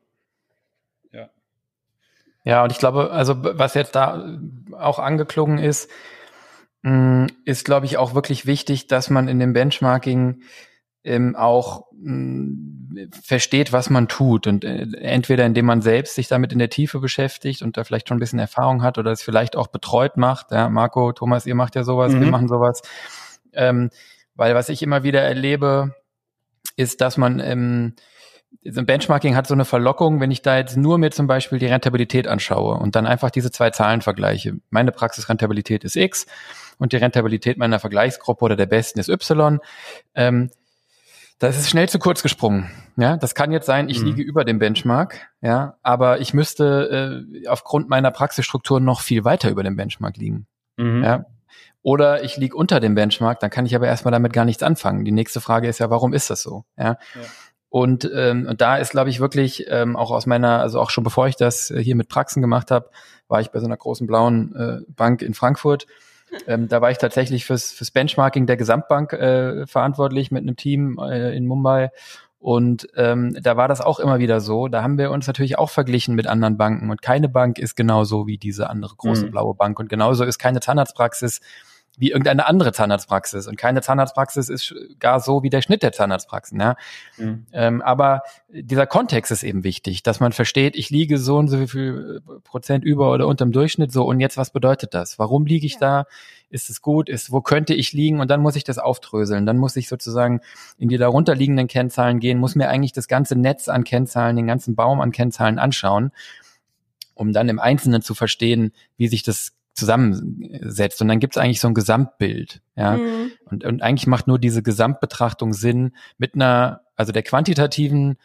Ja. 1.12 1.30
Ja, 2.44 2.64
und 2.64 2.72
ich 2.72 2.80
glaube, 2.80 3.12
also 3.12 3.36
was 3.38 3.74
jetzt 3.74 3.96
da 3.96 4.40
auch 4.78 5.00
angeklungen 5.00 5.58
ist, 5.58 5.90
mm, 6.82 7.28
ist, 7.46 7.66
glaube 7.66 7.86
ich, 7.86 7.98
auch 7.98 8.16
wirklich 8.16 8.46
wichtig, 8.46 8.88
dass 8.88 9.10
man 9.10 9.28
in 9.28 9.40
dem 9.40 9.54
Benchmarking 9.54 10.42
ähm, 11.04 11.36
auch 11.36 11.88
mh, 11.94 12.14
mm, 12.14 13.10
versteht, 13.24 13.74
was 13.74 13.90
man 13.90 14.08
tut 14.08 14.48
und 14.48 14.64
äh, 14.64 14.86
entweder 15.00 15.46
indem 15.46 15.66
man 15.66 15.82
selbst 15.82 16.16
sich 16.16 16.28
damit 16.28 16.54
in 16.54 16.60
der 16.60 16.70
Tiefe 16.70 17.00
beschäftigt 17.00 17.62
und 17.62 17.78
da 17.78 17.84
vielleicht 17.84 18.08
schon 18.08 18.18
ein 18.18 18.20
bisschen 18.20 18.40
Erfahrung 18.40 18.84
hat 18.84 18.98
oder 18.98 19.12
es 19.12 19.22
vielleicht 19.22 19.56
auch 19.56 19.68
betreut 19.68 20.18
macht. 20.18 20.52
Ja, 20.52 20.70
Marco, 20.70 21.12
Thomas, 21.14 21.46
ihr 21.46 21.56
macht 21.56 21.76
ja 21.76 21.84
sowas, 21.84 22.14
mhm. 22.14 22.22
wir 22.22 22.28
machen 22.28 22.48
sowas. 22.48 22.82
Ähm, 23.54 23.90
weil 24.36 24.56
was 24.56 24.70
ich 24.70 24.82
immer 24.84 25.04
wieder 25.04 25.22
erlebe, 25.22 25.96
ist, 26.76 27.02
dass 27.02 27.18
man 27.18 27.40
ähm, 27.40 27.96
so 28.64 28.82
ein 28.82 28.86
Benchmarking 28.86 29.36
hat 29.36 29.48
so 29.48 29.54
eine 29.54 29.66
Verlockung, 29.66 30.20
wenn 30.20 30.32
ich 30.32 30.42
da 30.42 30.58
jetzt 30.58 30.78
nur 30.78 30.98
mir 30.98 31.12
zum 31.12 31.26
Beispiel 31.26 31.58
die 31.58 31.68
Rentabilität 31.68 32.28
anschaue 32.28 32.76
und 32.76 32.96
dann 32.96 33.08
einfach 33.08 33.32
diese 33.32 33.52
zwei 33.52 33.72
Zahlen 33.72 34.02
vergleiche. 34.02 34.58
Meine 34.70 34.92
Praxisrentabilität 34.92 35.84
ist 35.84 35.96
X 35.96 36.28
und 36.78 36.94
die 36.94 36.98
Rentabilität 36.98 37.58
meiner 37.58 37.80
Vergleichsgruppe 37.80 38.46
oder 38.46 38.56
der 38.56 38.66
besten 38.66 39.00
ist 39.00 39.10
Y. 39.10 39.60
Ähm, 40.16 40.52
das 41.42 41.58
ist 41.58 41.70
schnell 41.70 41.90
zu 41.90 41.98
kurz 41.98 42.22
gesprungen. 42.22 42.70
Ja, 42.98 43.18
das 43.18 43.34
kann 43.34 43.52
jetzt 43.52 43.66
sein, 43.66 43.90
ich 43.90 44.00
mhm. 44.00 44.06
liege 44.06 44.22
über 44.22 44.46
dem 44.46 44.60
Benchmark, 44.60 45.28
ja, 45.42 45.76
aber 45.82 46.20
ich 46.20 46.36
müsste 46.36 47.26
äh, 47.44 47.48
aufgrund 47.48 47.90
meiner 47.90 48.12
Praxisstruktur 48.12 48.80
noch 48.80 49.02
viel 49.02 49.26
weiter 49.26 49.50
über 49.50 49.64
dem 49.64 49.76
Benchmark 49.76 50.18
liegen. 50.18 50.46
Mhm. 50.78 51.04
Ja. 51.04 51.26
Oder 51.82 52.24
ich 52.24 52.38
liege 52.38 52.56
unter 52.56 52.80
dem 52.80 52.94
Benchmark, 52.94 53.40
dann 53.40 53.50
kann 53.50 53.66
ich 53.66 53.76
aber 53.76 53.88
erstmal 53.88 54.12
damit 54.12 54.34
gar 54.34 54.46
nichts 54.46 54.62
anfangen. 54.62 55.04
Die 55.04 55.12
nächste 55.12 55.42
Frage 55.42 55.68
ist 55.68 55.80
ja, 55.80 55.90
warum 55.90 56.14
ist 56.14 56.30
das 56.30 56.44
so? 56.44 56.64
Ja. 56.78 56.86
ja. 56.86 56.98
Und, 57.70 58.08
ähm, 58.14 58.46
und 58.48 58.62
da 58.62 58.78
ist, 58.78 58.92
glaube 58.92 59.10
ich, 59.10 59.20
wirklich 59.20 59.66
ähm, 59.68 59.96
auch 59.96 60.12
aus 60.12 60.28
meiner, 60.28 60.60
also 60.60 60.80
auch 60.80 60.92
schon 60.92 61.04
bevor 61.04 61.28
ich 61.28 61.38
das 61.38 61.74
hier 61.76 61.96
mit 61.96 62.08
Praxen 62.08 62.42
gemacht 62.42 62.70
habe, 62.70 62.92
war 63.28 63.42
ich 63.42 63.50
bei 63.50 63.60
so 63.60 63.66
einer 63.66 63.78
großen 63.78 64.06
blauen 64.06 64.54
äh, 64.56 64.92
Bank 64.94 65.24
in 65.24 65.34
Frankfurt 65.34 65.88
ähm, 66.48 66.68
da 66.68 66.82
war 66.82 66.92
ich 66.92 66.98
tatsächlich 66.98 67.46
fürs, 67.46 67.72
fürs 67.72 67.92
Benchmarking 67.92 68.46
der 68.46 68.58
Gesamtbank 68.58 69.14
äh, 69.14 69.68
verantwortlich 69.68 70.32
mit 70.32 70.44
einem 70.44 70.56
Team 70.56 71.00
äh, 71.00 71.36
in 71.36 71.46
Mumbai. 71.46 71.92
Und 72.40 72.88
ähm, 72.96 73.38
da 73.40 73.56
war 73.56 73.68
das 73.68 73.82
auch 73.82 74.00
immer 74.00 74.18
wieder 74.18 74.42
so. 74.42 74.68
Da 74.68 74.82
haben 74.82 74.98
wir 74.98 75.12
uns 75.12 75.28
natürlich 75.28 75.60
auch 75.60 75.70
verglichen 75.70 76.16
mit 76.16 76.26
anderen 76.26 76.58
Banken. 76.58 76.90
Und 76.90 77.02
keine 77.04 77.30
Bank 77.30 77.60
ist 77.60 77.76
genauso 77.76 78.26
wie 78.26 78.40
diese 78.40 78.68
andere 78.70 78.96
große 78.96 79.28
mhm. 79.28 79.32
blaue 79.32 79.54
Bank. 79.54 79.78
Und 79.80 79.90
genauso 79.90 80.24
ist 80.24 80.40
keine 80.40 80.60
Zahnarztpraxis 80.60 81.42
wie 81.98 82.12
irgendeine 82.12 82.48
andere 82.48 82.72
Zahnarztpraxis. 82.72 83.48
Und 83.48 83.58
keine 83.58 83.82
Zahnarztpraxis 83.82 84.50
ist 84.50 84.74
gar 85.00 85.20
so 85.20 85.44
wie 85.44 85.50
der 85.50 85.62
Schnitt 85.62 85.84
der 85.84 85.92
Zahnarztpraxen. 85.92 86.60
Ja? 86.60 86.76
Mhm. 87.18 87.46
Ähm, 87.52 87.82
aber 87.82 88.22
dieser 88.50 88.88
Kontext 88.88 89.32
ist 89.32 89.44
eben 89.44 89.64
wichtig, 89.64 90.02
dass 90.02 90.20
man 90.20 90.32
versteht, 90.32 90.76
ich 90.76 90.90
liege 90.90 91.18
so 91.18 91.38
und 91.38 91.50
so 91.50 91.68
viel 91.68 92.22
Prozent 92.44 92.86
über 92.86 93.12
oder 93.12 93.28
unter 93.28 93.46
dem 93.46 93.52
Durchschnitt 93.52 93.92
so 93.92 94.06
und 94.06 94.20
jetzt 94.20 94.38
was 94.38 94.52
bedeutet 94.52 94.94
das? 94.94 95.20
Warum 95.20 95.46
liege 95.46 95.66
ich 95.66 95.74
ja. 95.74 95.80
da? 95.80 96.06
Ist 96.50 96.70
es 96.70 96.82
gut? 96.82 97.10
Ist, 97.10 97.32
wo 97.32 97.42
könnte 97.42 97.74
ich 97.74 97.94
liegen? 97.94 98.20
Und 98.20 98.32
dann 98.32 98.42
muss 98.42 98.56
ich 98.56 98.64
das 98.64 98.78
aufdröseln. 98.78 99.46
Dann 99.46 99.58
muss 99.58 99.76
ich 99.76 99.88
sozusagen 99.88 100.42
in 100.78 100.90
die 100.90 100.98
darunter 100.98 101.36
liegenden 101.36 101.68
Kennzahlen 101.68 102.20
gehen, 102.20 102.40
muss 102.40 102.56
mir 102.56 102.70
eigentlich 102.70 102.94
das 102.94 103.08
ganze 103.08 103.36
Netz 103.36 103.68
an 103.68 103.84
Kennzahlen, 103.84 104.36
den 104.36 104.48
ganzen 104.48 104.76
Baum 104.76 105.02
an 105.02 105.12
Kennzahlen 105.12 105.60
anschauen, 105.60 106.12
um 107.14 107.34
dann 107.34 107.50
im 107.50 107.60
Einzelnen 107.60 108.02
zu 108.02 108.16
verstehen, 108.16 108.72
wie 108.98 109.08
sich 109.08 109.24
das 109.24 109.54
zusammensetzt. 109.74 111.02
Und 111.02 111.08
dann 111.08 111.20
gibt 111.20 111.36
es 111.36 111.42
eigentlich 111.42 111.60
so 111.60 111.68
ein 111.68 111.74
Gesamtbild. 111.74 112.62
Ja? 112.76 112.98
Mhm. 112.98 113.32
Und, 113.46 113.64
und 113.66 113.82
eigentlich 113.82 114.08
macht 114.08 114.28
nur 114.28 114.40
diese 114.40 114.64
Gesamtbetrachtung 114.64 115.54
Sinn 115.54 115.96
mit 116.18 116.36
einer, 116.36 116.82
also 116.96 117.12
der 117.12 117.24
quantitativen, 117.24 118.18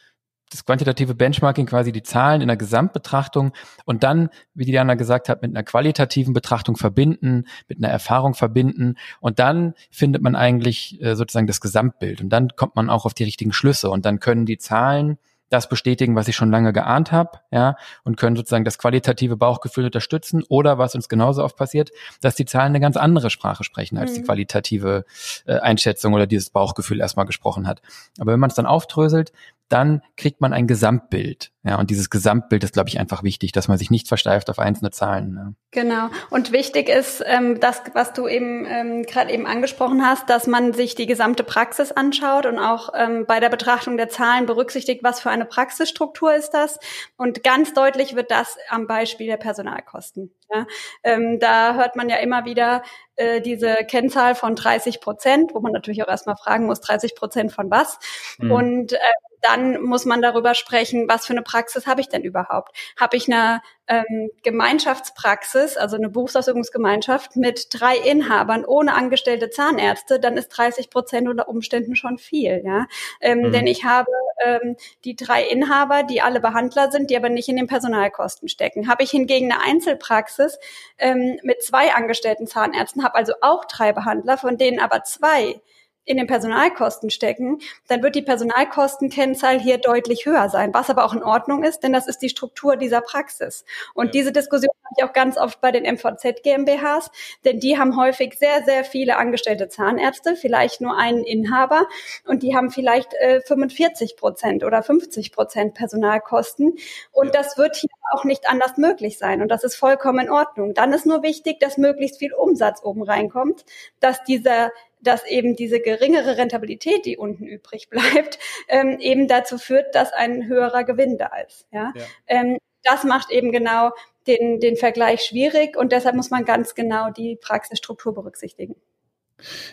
das 0.51 0.65
quantitative 0.65 1.15
Benchmarking, 1.15 1.67
quasi 1.67 1.91
die 1.91 2.03
Zahlen 2.03 2.41
in 2.41 2.49
der 2.49 2.57
Gesamtbetrachtung 2.57 3.53
und 3.85 4.05
dann, 4.05 4.29
wie 4.55 4.65
Diana 4.65 4.95
gesagt 4.95 5.29
hat, 5.29 5.43
mit 5.43 5.51
einer 5.51 5.65
qualitativen 5.65 6.35
Betrachtung 6.35 6.77
verbinden, 6.77 7.47
mit 7.69 7.79
einer 7.79 7.89
Erfahrung 7.89 8.35
verbinden 8.35 8.95
und 9.21 9.41
dann 9.41 9.75
findet 9.91 10.23
man 10.23 10.37
eigentlich 10.37 11.03
äh, 11.03 11.17
sozusagen 11.17 11.49
das 11.49 11.61
Gesamtbild 11.61 12.21
und 12.21 12.29
dann 12.29 12.51
kommt 12.55 12.77
man 12.77 12.91
auch 12.91 13.07
auf 13.07 13.15
die 13.15 13.25
richtigen 13.25 13.53
Schlüsse 13.53 13.91
und 13.91 14.05
dann 14.07 14.21
können 14.21 14.47
die 14.47 14.59
Zahlen 14.59 15.19
das 15.49 15.69
bestätigen, 15.69 16.17
was 16.17 16.29
ich 16.29 16.37
schon 16.37 16.51
lange 16.51 16.73
geahnt 16.73 17.13
habe, 17.13 17.39
ja, 17.51 17.77
und 18.05 18.17
können 18.17 18.37
sozusagen 18.37 18.65
das 18.65 18.79
qualitative 18.79 19.37
Bauchgefühl 19.37 19.85
unterstützen. 19.85 20.43
Oder 20.49 20.79
was 20.79 20.95
uns 20.95 21.09
genauso 21.09 21.45
oft 21.45 21.57
passiert, 21.57 21.91
dass 22.21 22.35
die 22.35 22.45
Zahlen 22.45 22.69
eine 22.69 22.81
ganz 22.81 22.97
andere 22.97 23.31
Sprache 23.31 23.65
sprechen, 23.65 23.99
als 23.99 24.11
mhm. 24.11 24.15
die 24.17 24.23
qualitative 24.23 25.05
äh, 25.47 25.59
Einschätzung 25.59 26.15
oder 26.15 26.27
dieses 26.27 26.51
Bauchgefühl 26.51 27.01
erstmal 27.01 27.27
gesprochen 27.27 27.67
hat. 27.67 27.81
Aber 28.19 28.33
wenn 28.33 28.41
man 28.41 28.51
es 28.51 28.57
dann 28.57 28.67
aufdröselt, 28.67 29.33
dann 29.69 30.03
kriegt 30.17 30.41
man 30.41 30.53
ein 30.53 30.67
Gesamtbild. 30.67 31.53
Ja, 31.65 31.81
und 31.81 31.91
dieses 31.91 32.11
Gesamtbild 32.11 32.63
ist, 32.63 32.75
glaube 32.75 32.89
ich, 32.89 33.01
einfach 33.01 33.25
wichtig, 33.25 33.51
dass 33.51 33.67
man 33.67 33.77
sich 33.77 33.91
nicht 33.91 34.07
versteift 34.07 34.49
auf 34.51 34.61
einzelne 34.61 34.93
Zahlen. 34.93 35.33
Ne? 35.33 35.55
Genau. 35.73 36.11
Und 36.31 36.53
wichtig 36.53 36.89
ist, 36.89 37.25
ähm, 37.27 37.59
das, 37.59 37.83
was 37.93 38.13
du 38.13 38.29
eben 38.29 38.65
ähm, 38.67 39.03
gerade 39.03 39.33
eben 39.33 39.47
angesprochen 39.47 40.07
hast, 40.07 40.31
dass 40.31 40.47
man 40.47 40.73
sich 40.73 40.95
die 40.95 41.07
gesamte 41.07 41.43
Praxis 41.43 41.91
anschaut 41.91 42.47
und 42.47 42.61
auch 42.61 42.91
ähm, 42.95 43.27
bei 43.27 43.41
der 43.41 43.49
Betrachtung 43.49 43.97
der 43.97 44.09
Zahlen 44.09 44.47
berücksichtigt, 44.47 45.03
was 45.03 45.19
für 45.19 45.31
eine 45.31 45.45
Praxisstruktur 45.45 46.33
ist 46.33 46.51
das. 46.51 46.79
Und 47.17 47.43
ganz 47.43 47.75
deutlich 47.75 48.15
wird 48.15 48.31
das 48.31 48.57
am 48.69 48.87
Beispiel 48.87 49.27
der 49.27 49.37
Personalkosten. 49.37 50.33
Ja? 50.55 50.67
Ähm, 51.03 51.41
da 51.41 51.75
hört 51.75 51.97
man 51.97 52.09
ja 52.09 52.19
immer 52.19 52.45
wieder 52.45 52.85
äh, 53.17 53.41
diese 53.41 53.75
Kennzahl 53.89 54.37
von 54.37 54.55
30 54.55 55.01
Prozent, 55.01 55.53
wo 55.53 55.61
man 55.61 55.73
natürlich 55.73 56.05
auch 56.05 56.09
erstmal 56.09 56.37
fragen 56.37 56.67
muss, 56.67 56.81
30 56.81 57.17
Prozent 57.17 57.51
von 57.51 57.71
was. 57.73 57.99
Mhm. 58.39 58.53
Und 58.53 58.93
äh, 58.93 58.99
dann 59.47 59.83
muss 59.83 60.05
man 60.05 60.23
darüber 60.23 60.55
sprechen, 60.55 61.09
was 61.09 61.27
für 61.27 61.33
eine 61.33 61.43
Praxis 61.43 61.87
habe 61.87 62.01
ich 62.01 62.09
denn 62.09 62.23
überhaupt? 62.23 62.77
Habe 62.99 63.17
ich 63.17 63.31
eine 63.31 63.61
ähm, 63.89 64.31
Gemeinschaftspraxis, 64.43 65.77
also 65.77 65.97
eine 65.97 66.09
Berufsausübungsgemeinschaft 66.09 67.37
mit 67.37 67.69
drei 67.71 67.97
Inhabern 67.97 68.65
ohne 68.65 68.95
angestellte 68.95 69.51
Zahnärzte, 69.51 70.19
dann 70.19 70.37
ist 70.37 70.49
30 70.49 70.91
Prozent 70.91 71.29
unter 71.29 71.49
Umständen 71.49 71.95
schon 71.95 72.19
viel, 72.19 72.63
ja. 72.65 72.87
Ähm, 73.21 73.41
mhm. 73.41 73.53
Denn 73.53 73.67
ich 73.67 73.85
habe 73.85 74.11
ähm, 74.45 74.77
die 75.05 75.15
drei 75.15 75.45
Inhaber, 75.45 76.03
die 76.03 76.21
alle 76.21 76.41
Behandler 76.41 76.91
sind, 76.91 77.11
die 77.11 77.17
aber 77.17 77.29
nicht 77.29 77.49
in 77.49 77.57
den 77.57 77.69
Personalkosten 77.69 78.49
stecken. 78.49 78.89
Habe 78.89 79.05
ich 79.05 79.11
hingegen 79.11 79.53
eine 79.53 79.63
Einzelpraxis 79.63 80.59
ähm, 80.99 81.39
mit 81.43 81.63
zwei 81.63 81.95
angestellten 81.95 82.47
Zahnärzten, 82.47 83.05
habe 83.05 83.15
also 83.15 83.35
auch 83.41 83.65
drei 83.67 83.93
Behandler, 83.93 84.37
von 84.37 84.59
denen 84.59 84.81
aber 84.81 85.05
zwei 85.05 85.61
in 86.07 86.17
den 86.17 86.27
Personalkosten 86.27 87.11
stecken, 87.11 87.59
dann 87.89 88.03
wird 88.03 88.15
die 88.15 88.23
Personalkostenkennzahl 88.23 89.61
hier 89.61 89.79
deutlich 89.79 90.25
höher 90.25 90.49
sein, 90.49 90.73
was 90.73 90.89
aber 90.89 91.05
auch 91.05 91.13
in 91.13 91.23
Ordnung 91.23 91.65
ist, 91.65 91.81
denn 91.81 91.93
das 91.93 92.07
ist 92.07 92.23
die 92.23 92.29
Struktur 92.29 92.77
dieser 92.77 93.01
Praxis. 93.01 93.65
Und 93.93 94.07
ja. 94.07 94.11
diese 94.13 94.33
Diskussion 94.33 94.71
habe 94.85 94.95
ich 94.97 95.05
auch 95.05 95.13
ganz 95.13 95.37
oft 95.37 95.61
bei 95.61 95.73
den 95.73 95.83
MVZ 95.83 96.43
GmbHs, 96.43 97.11
denn 97.45 97.61
die 97.61 97.79
haben 97.79 97.97
häufig 97.97 98.39
sehr, 98.39 98.65
sehr 98.65 98.85
viele 98.85 99.17
angestellte 99.17 99.69
Zahnärzte, 99.69 100.37
vielleicht 100.37 100.81
nur 100.81 100.97
einen 100.97 101.25
Inhaber 101.25 101.87
und 102.25 102.43
die 102.43 102.57
haben 102.57 102.71
vielleicht 102.71 103.13
äh, 103.15 103.41
45 103.41 104.17
Prozent 104.17 104.65
oder 104.65 104.83
50 104.83 105.33
Prozent 105.33 105.75
Personalkosten. 105.75 106.77
Und 107.13 107.27
ja. 107.27 107.33
das 107.33 107.59
wird 107.59 107.77
hier 107.77 107.91
auch 108.13 108.25
nicht 108.25 108.49
anders 108.49 108.77
möglich 108.77 109.19
sein. 109.19 109.43
Und 109.43 109.49
das 109.49 109.65
ist 109.65 109.75
vollkommen 109.75 110.27
in 110.27 110.31
Ordnung. 110.31 110.75
Dann 110.75 110.93
ist 110.93 111.07
nur 111.07 111.23
wichtig, 111.23 111.59
dass 111.61 111.77
möglichst 111.77 112.19
viel 112.19 112.33
Umsatz 112.33 112.83
oben 112.83 113.03
reinkommt, 113.03 113.65
dass 114.01 114.23
dieser 114.25 114.71
dass 115.01 115.25
eben 115.27 115.57
diese 115.57 115.81
geringere 115.81 116.37
Rentabilität, 116.37 117.07
die 117.07 117.17
unten 117.17 117.47
übrig 117.47 117.89
bleibt, 117.91 118.39
ähm, 118.69 118.99
eben 119.01 119.29
dazu 119.29 119.59
führt, 119.59 119.95
dass 119.95 120.13
ein 120.13 120.47
höherer 120.47 120.85
Gewinn 120.85 121.19
da 121.19 121.31
ist. 121.47 121.67
Ja? 121.71 121.93
ja. 121.95 122.03
Ähm, 122.27 122.59
das 122.83 123.05
macht 123.05 123.31
eben 123.31 123.51
genau 123.51 123.91
den, 124.27 124.61
den 124.61 124.77
Vergleich 124.77 125.23
schwierig 125.23 125.77
und 125.77 125.93
deshalb 125.93 126.17
muss 126.17 126.31
man 126.31 126.45
ganz 126.45 126.75
genau 126.75 127.11
die 127.11 127.37
Praxisstruktur 127.37 128.15
berücksichtigen. 128.15 128.77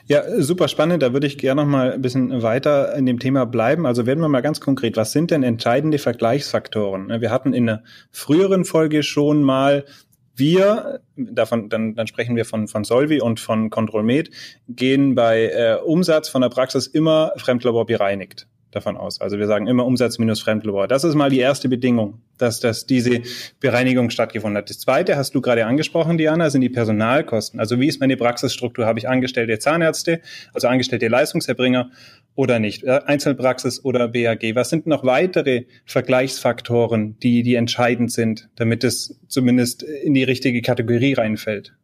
Ja, 0.06 0.24
super 0.42 0.68
spannend. 0.68 1.03
Da 1.03 1.13
würde 1.13 1.27
ich 1.27 1.38
gerne 1.38 1.62
noch 1.62 1.70
mal 1.70 1.94
ein 1.94 2.01
bisschen 2.01 2.42
weiter 2.42 2.96
in 2.96 3.06
dem 3.06 3.20
Thema 3.20 3.46
bleiben. 3.46 3.86
Also 3.86 4.06
werden 4.06 4.20
wir 4.20 4.27
mal 4.27 4.42
ganz 4.42 4.60
konkret. 4.60 4.98
Was 4.98 5.13
sind 5.13 5.32
denn 5.32 5.42
entscheidende 5.44 6.00
Vergleichsfaktoren? 6.00 7.10
Wir 7.22 7.32
hatten 7.32 7.53
in 7.53 7.70
einer 7.70 7.84
früheren 8.12 8.65
Folge 8.65 9.03
schon 9.03 9.42
mal 9.42 9.86
wir, 10.35 11.01
davon, 11.15 11.69
dann, 11.69 11.95
dann 11.95 12.07
sprechen 12.07 12.35
wir 12.35 12.45
von, 12.45 12.67
von 12.67 12.83
Solvi 12.83 13.21
und 13.21 13.39
von 13.39 13.69
ControlMed, 13.69 14.31
gehen 14.67 15.15
bei 15.15 15.49
äh, 15.49 15.77
Umsatz 15.83 16.29
von 16.29 16.41
der 16.41 16.49
Praxis 16.49 16.87
immer 16.87 17.33
Fremdlabor 17.37 17.85
bereinigt 17.85 18.47
davon 18.73 18.97
aus. 18.97 19.21
Also 19.21 19.37
wir 19.37 19.47
sagen 19.47 19.67
immer 19.67 19.85
Umsatz 19.85 20.17
minus 20.19 20.41
Fremdlabor. 20.41 20.87
Das 20.87 21.03
ist 21.03 21.15
mal 21.15 21.29
die 21.29 21.39
erste 21.39 21.69
Bedingung, 21.69 22.21
dass, 22.37 22.59
dass 22.59 22.85
diese 22.85 23.21
Bereinigung 23.59 24.09
stattgefunden 24.09 24.57
hat. 24.57 24.69
Das 24.69 24.79
zweite 24.79 25.15
hast 25.15 25.35
du 25.35 25.41
gerade 25.41 25.65
angesprochen, 25.65 26.17
Diana, 26.17 26.49
sind 26.49 26.61
die 26.61 26.69
Personalkosten. 26.69 27.59
Also 27.59 27.79
wie 27.79 27.87
ist 27.87 27.99
meine 27.99 28.17
Praxisstruktur? 28.17 28.85
Habe 28.85 28.99
ich 28.99 29.07
angestellte 29.07 29.57
Zahnärzte, 29.59 30.21
also 30.53 30.67
angestellte 30.67 31.07
Leistungserbringer 31.07 31.91
oder 32.35 32.59
nicht? 32.59 32.87
Einzelpraxis 32.87 33.83
oder 33.83 34.07
BAG? 34.07 34.55
Was 34.55 34.69
sind 34.69 34.87
noch 34.87 35.03
weitere 35.03 35.65
Vergleichsfaktoren, 35.85 37.17
die, 37.19 37.43
die 37.43 37.55
entscheidend 37.55 38.11
sind, 38.11 38.49
damit 38.55 38.83
es 38.83 39.19
zumindest 39.27 39.83
in 39.83 40.13
die 40.13 40.23
richtige 40.23 40.61
Kategorie 40.61 41.13
reinfällt? 41.13 41.75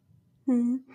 Hm. 0.45 0.85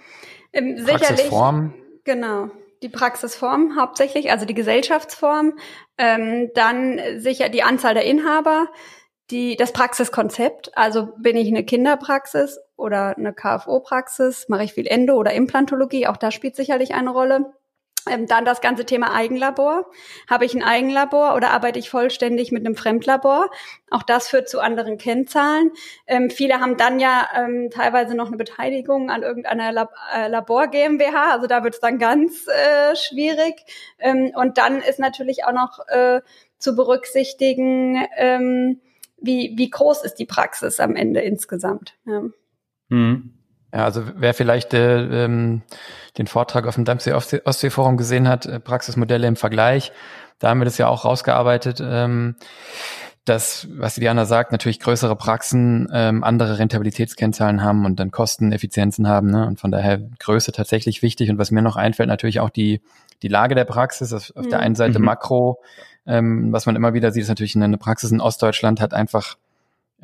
Ähm, 0.52 0.76
sicherlich. 0.78 1.08
Praxisform. 1.08 1.74
Genau 2.04 2.50
die 2.84 2.90
Praxisform 2.90 3.76
hauptsächlich, 3.80 4.30
also 4.30 4.44
die 4.44 4.54
Gesellschaftsform, 4.54 5.54
ähm, 5.96 6.50
dann 6.54 7.00
sicher 7.16 7.48
die 7.48 7.62
Anzahl 7.62 7.94
der 7.94 8.04
Inhaber, 8.04 8.68
die, 9.30 9.56
das 9.56 9.72
Praxiskonzept, 9.72 10.76
also 10.76 11.08
bin 11.16 11.36
ich 11.36 11.48
eine 11.48 11.64
Kinderpraxis 11.64 12.58
oder 12.76 13.16
eine 13.16 13.32
KFO-Praxis, 13.32 14.48
mache 14.48 14.64
ich 14.64 14.74
viel 14.74 14.86
Endo- 14.86 15.16
oder 15.16 15.32
Implantologie, 15.32 16.06
auch 16.06 16.18
das 16.18 16.34
spielt 16.34 16.56
sicherlich 16.56 16.94
eine 16.94 17.10
Rolle. 17.10 17.54
Ähm, 18.08 18.26
dann 18.26 18.44
das 18.44 18.60
ganze 18.60 18.84
Thema 18.84 19.14
Eigenlabor. 19.14 19.90
Habe 20.28 20.44
ich 20.44 20.54
ein 20.54 20.62
Eigenlabor 20.62 21.34
oder 21.34 21.50
arbeite 21.50 21.78
ich 21.78 21.90
vollständig 21.90 22.52
mit 22.52 22.64
einem 22.64 22.76
Fremdlabor? 22.76 23.50
Auch 23.90 24.02
das 24.02 24.28
führt 24.28 24.48
zu 24.48 24.60
anderen 24.60 24.98
Kennzahlen. 24.98 25.72
Ähm, 26.06 26.30
viele 26.30 26.60
haben 26.60 26.76
dann 26.76 27.00
ja 27.00 27.28
ähm, 27.36 27.70
teilweise 27.70 28.14
noch 28.14 28.28
eine 28.28 28.36
Beteiligung 28.36 29.10
an 29.10 29.22
irgendeiner 29.22 29.72
Lab 29.72 29.94
äh, 30.14 30.28
Labor 30.28 30.68
GmbH. 30.68 31.32
Also 31.32 31.46
da 31.46 31.64
wird 31.64 31.74
es 31.74 31.80
dann 31.80 31.98
ganz 31.98 32.46
äh, 32.46 32.96
schwierig. 32.96 33.64
Ähm, 33.98 34.32
und 34.34 34.58
dann 34.58 34.80
ist 34.80 34.98
natürlich 34.98 35.44
auch 35.44 35.52
noch 35.52 35.86
äh, 35.88 36.20
zu 36.58 36.76
berücksichtigen, 36.76 38.06
ähm, 38.16 38.80
wie, 39.18 39.54
wie 39.56 39.70
groß 39.70 40.04
ist 40.04 40.16
die 40.16 40.26
Praxis 40.26 40.80
am 40.80 40.96
Ende 40.96 41.20
insgesamt. 41.20 41.94
Ja. 42.06 42.22
Mhm. 42.88 43.34
Ja, 43.74 43.84
also 43.84 44.04
wer 44.14 44.34
vielleicht 44.34 44.72
äh, 44.72 45.24
ähm, 45.24 45.62
den 46.16 46.28
Vortrag 46.28 46.66
auf 46.68 46.76
dem 46.76 46.84
Dempsey 46.84 47.12
Ostsee 47.12 47.70
Forum 47.70 47.96
gesehen 47.96 48.28
hat, 48.28 48.46
äh, 48.46 48.60
Praxismodelle 48.60 49.26
im 49.26 49.34
Vergleich, 49.34 49.90
da 50.38 50.50
haben 50.50 50.60
wir 50.60 50.64
das 50.64 50.78
ja 50.78 50.86
auch 50.86 51.04
rausgearbeitet, 51.04 51.82
ähm, 51.84 52.36
dass, 53.24 53.66
was 53.72 53.96
Diana 53.96 54.26
sagt, 54.26 54.52
natürlich 54.52 54.78
größere 54.78 55.16
Praxen 55.16 55.88
ähm, 55.92 56.22
andere 56.22 56.58
Rentabilitätskennzahlen 56.58 57.62
haben 57.62 57.84
und 57.84 57.98
dann 57.98 58.10
Kosteneffizienzen 58.10 59.08
haben. 59.08 59.30
Ne? 59.30 59.46
Und 59.46 59.58
von 59.58 59.72
daher 59.72 59.98
Größe 60.18 60.52
tatsächlich 60.52 61.02
wichtig. 61.02 61.30
Und 61.30 61.38
was 61.38 61.50
mir 61.50 61.62
noch 61.62 61.76
einfällt, 61.76 62.08
natürlich 62.08 62.40
auch 62.40 62.50
die, 62.50 62.80
die 63.22 63.28
Lage 63.28 63.54
der 63.54 63.64
Praxis. 63.64 64.12
Auf, 64.12 64.30
auf 64.36 64.46
der 64.46 64.58
mhm. 64.58 64.64
einen 64.64 64.74
Seite 64.74 64.98
mhm. 64.98 65.06
Makro, 65.06 65.62
ähm, 66.06 66.52
was 66.52 66.66
man 66.66 66.76
immer 66.76 66.92
wieder 66.92 67.10
sieht, 67.12 67.22
ist 67.22 67.28
natürlich 67.28 67.56
eine 67.56 67.78
Praxis 67.78 68.12
in 68.12 68.20
Ostdeutschland 68.20 68.80
hat 68.80 68.92
einfach 68.92 69.36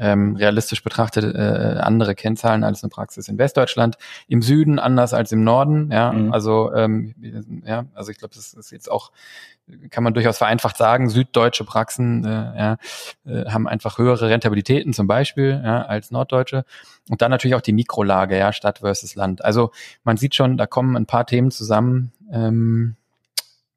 ähm, 0.00 0.34
realistisch 0.34 0.82
betrachtet 0.82 1.34
äh, 1.34 1.78
andere 1.80 2.14
Kennzahlen 2.14 2.64
als 2.64 2.82
eine 2.82 2.90
Praxis 2.90 3.28
in 3.28 3.38
Westdeutschland. 3.38 3.96
Im 4.26 4.42
Süden 4.42 4.78
anders 4.78 5.14
als 5.14 5.30
im 5.30 5.44
Norden. 5.44 5.90
Ja, 5.92 6.12
mhm. 6.12 6.32
also 6.32 6.72
ähm, 6.74 7.14
ja, 7.64 7.84
also 7.94 8.10
ich 8.10 8.18
glaube, 8.18 8.34
das 8.34 8.54
ist 8.54 8.72
jetzt 8.72 8.90
auch 8.90 9.12
kann 9.90 10.04
man 10.04 10.14
durchaus 10.14 10.38
vereinfacht 10.38 10.76
sagen, 10.76 11.08
süddeutsche 11.08 11.64
Praxen 11.64 12.24
äh, 12.24 12.28
ja, 12.28 12.76
äh, 13.26 13.46
haben 13.50 13.68
einfach 13.68 13.98
höhere 13.98 14.28
Rentabilitäten 14.28 14.92
zum 14.92 15.06
Beispiel 15.06 15.60
ja, 15.64 15.82
als 15.82 16.10
norddeutsche. 16.10 16.64
Und 17.08 17.22
dann 17.22 17.30
natürlich 17.30 17.54
auch 17.54 17.60
die 17.60 17.72
Mikrolage, 17.72 18.38
ja, 18.38 18.52
Stadt 18.52 18.78
versus 18.78 19.14
Land. 19.14 19.44
Also 19.44 19.70
man 20.04 20.16
sieht 20.16 20.34
schon, 20.34 20.56
da 20.56 20.66
kommen 20.66 20.96
ein 20.96 21.06
paar 21.06 21.26
Themen 21.26 21.50
zusammen, 21.50 22.12
ähm, 22.32 22.96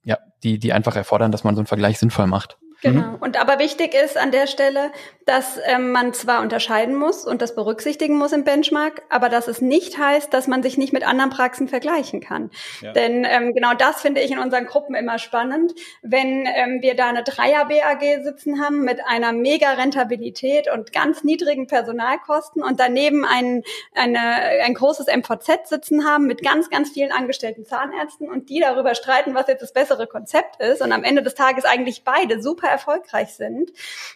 ja, 0.04 0.18
die, 0.44 0.60
die 0.60 0.74
einfach 0.74 0.96
erfordern, 0.96 1.32
dass 1.32 1.44
man 1.44 1.56
so 1.56 1.62
einen 1.62 1.68
Vergleich 1.68 2.00
sinnvoll 2.00 2.28
macht. 2.28 2.58
Genau. 2.84 3.12
Mhm. 3.12 3.16
Und 3.16 3.40
aber 3.40 3.60
wichtig 3.60 3.96
ist 3.96 4.18
an 4.18 4.32
der 4.32 4.46
Stelle, 4.46 4.92
dass 5.26 5.58
ähm, 5.66 5.92
man 5.92 6.14
zwar 6.14 6.42
unterscheiden 6.42 6.96
muss 6.96 7.26
und 7.26 7.42
das 7.42 7.56
berücksichtigen 7.56 8.18
muss 8.18 8.34
im 8.34 8.44
Benchmark, 8.44 9.04
aber 9.10 9.30
dass 9.30 9.48
es 9.48 9.62
nicht 9.62 9.98
heißt, 9.98 10.34
dass 10.34 10.48
man 10.48 10.62
sich 10.62 10.78
nicht 10.78 10.92
mit 10.92 11.08
anderen 11.08 11.30
Praxen 11.30 11.70
vergleichen 11.70 12.20
kann. 12.20 12.52
Ja. 12.82 12.92
Denn 12.92 13.26
ähm, 13.26 13.54
genau 13.54 13.74
das 13.74 14.02
finde 14.02 14.20
ich 14.20 14.32
in 14.32 14.38
unseren 14.38 14.66
Gruppen 14.66 14.96
immer 14.96 15.18
spannend, 15.18 15.74
wenn 16.02 16.46
ähm, 16.46 16.82
wir 16.82 16.96
da 16.96 17.08
eine 17.08 17.24
Dreier-BAG 17.24 18.22
sitzen 18.22 18.62
haben 18.62 18.82
mit 18.82 19.00
einer 19.06 19.32
mega 19.32 19.72
Rentabilität 19.72 20.70
und 20.70 20.92
ganz 20.92 21.24
niedrigen 21.24 21.68
Personalkosten 21.68 22.62
und 22.62 22.82
daneben 22.82 23.24
ein, 23.24 23.64
eine, 23.96 24.20
ein 24.20 24.74
großes 24.74 25.08
MVZ 25.08 25.70
sitzen 25.70 26.06
haben 26.06 26.28
mit 26.28 26.44
ganz, 26.44 26.70
ganz 26.70 26.90
vielen 26.90 27.14
angestellten 27.14 27.66
Zahnärzten 27.66 28.30
und 28.30 28.50
die 28.50 28.60
darüber 28.60 28.94
streiten, 28.94 29.36
was 29.36 29.48
jetzt 29.48 29.62
das 29.62 29.72
bessere 29.72 30.06
Konzept 30.06 30.60
ist 30.60 30.82
und 30.82 30.92
am 30.92 31.06
Ende 31.06 31.24
des 31.24 31.36
Tages 31.36 31.64
eigentlich 31.64 32.04
beide 32.04 32.42
super 32.42 32.73
erfolgreich 32.74 33.36
sind, 33.36 33.72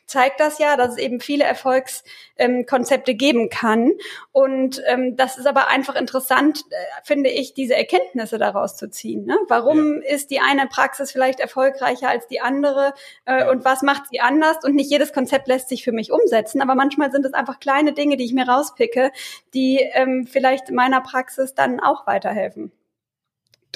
zeigt 0.05 0.39
das 0.39 0.59
ja, 0.59 0.75
dass 0.75 0.93
es 0.93 0.97
eben 0.97 1.19
viele 1.19 1.45
Erfolgskonzepte 1.45 3.11
ähm, 3.11 3.17
geben 3.17 3.49
kann. 3.49 3.93
Und 4.31 4.81
ähm, 4.87 5.15
das 5.15 5.37
ist 5.37 5.47
aber 5.47 5.69
einfach 5.69 5.95
interessant, 5.95 6.63
äh, 6.69 6.75
finde 7.03 7.29
ich, 7.29 7.53
diese 7.53 7.75
Erkenntnisse 7.75 8.37
daraus 8.37 8.75
zu 8.75 8.89
ziehen. 8.89 9.25
Ne? 9.25 9.37
Warum 9.47 10.01
ja. 10.01 10.09
ist 10.13 10.31
die 10.31 10.39
eine 10.39 10.67
Praxis 10.67 11.11
vielleicht 11.11 11.39
erfolgreicher 11.39 12.09
als 12.09 12.27
die 12.27 12.41
andere 12.41 12.93
äh, 13.25 13.39
ja. 13.39 13.49
und 13.49 13.63
was 13.63 13.81
macht 13.81 14.09
sie 14.11 14.19
anders? 14.19 14.57
Und 14.63 14.75
nicht 14.75 14.91
jedes 14.91 15.13
Konzept 15.13 15.47
lässt 15.47 15.69
sich 15.69 15.83
für 15.83 15.91
mich 15.91 16.11
umsetzen, 16.11 16.61
aber 16.61 16.75
manchmal 16.75 17.11
sind 17.11 17.25
es 17.25 17.33
einfach 17.33 17.59
kleine 17.59 17.93
Dinge, 17.93 18.17
die 18.17 18.25
ich 18.25 18.33
mir 18.33 18.47
rauspicke, 18.47 19.11
die 19.53 19.79
ähm, 19.93 20.27
vielleicht 20.27 20.71
meiner 20.71 21.01
Praxis 21.01 21.53
dann 21.53 21.79
auch 21.79 22.07
weiterhelfen. 22.07 22.71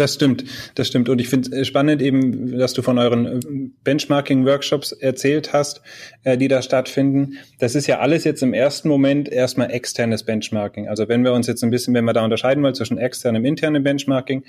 Das 0.01 0.15
stimmt, 0.15 0.45
das 0.73 0.87
stimmt. 0.87 1.09
Und 1.09 1.21
ich 1.21 1.29
finde 1.29 1.55
es 1.55 1.67
spannend 1.67 2.01
eben, 2.01 2.57
dass 2.57 2.73
du 2.73 2.81
von 2.81 2.97
euren 2.97 3.25
äh, 3.27 3.39
Benchmarking-Workshops 3.83 4.93
erzählt 4.93 5.53
hast, 5.53 5.83
äh, 6.23 6.39
die 6.39 6.47
da 6.47 6.63
stattfinden. 6.63 7.37
Das 7.59 7.75
ist 7.75 7.85
ja 7.85 7.99
alles 7.99 8.23
jetzt 8.23 8.41
im 8.41 8.55
ersten 8.55 8.89
Moment 8.89 9.29
erstmal 9.29 9.69
externes 9.69 10.23
Benchmarking. 10.23 10.87
Also 10.87 11.07
wenn 11.07 11.23
wir 11.23 11.33
uns 11.33 11.45
jetzt 11.45 11.63
ein 11.63 11.69
bisschen, 11.69 11.93
wenn 11.93 12.03
wir 12.05 12.13
da 12.13 12.23
unterscheiden 12.23 12.63
wollen 12.63 12.73
zwischen 12.73 12.97
externem 12.97 13.43
und 13.43 13.45
internem 13.45 13.83
Benchmarking, 13.83 14.43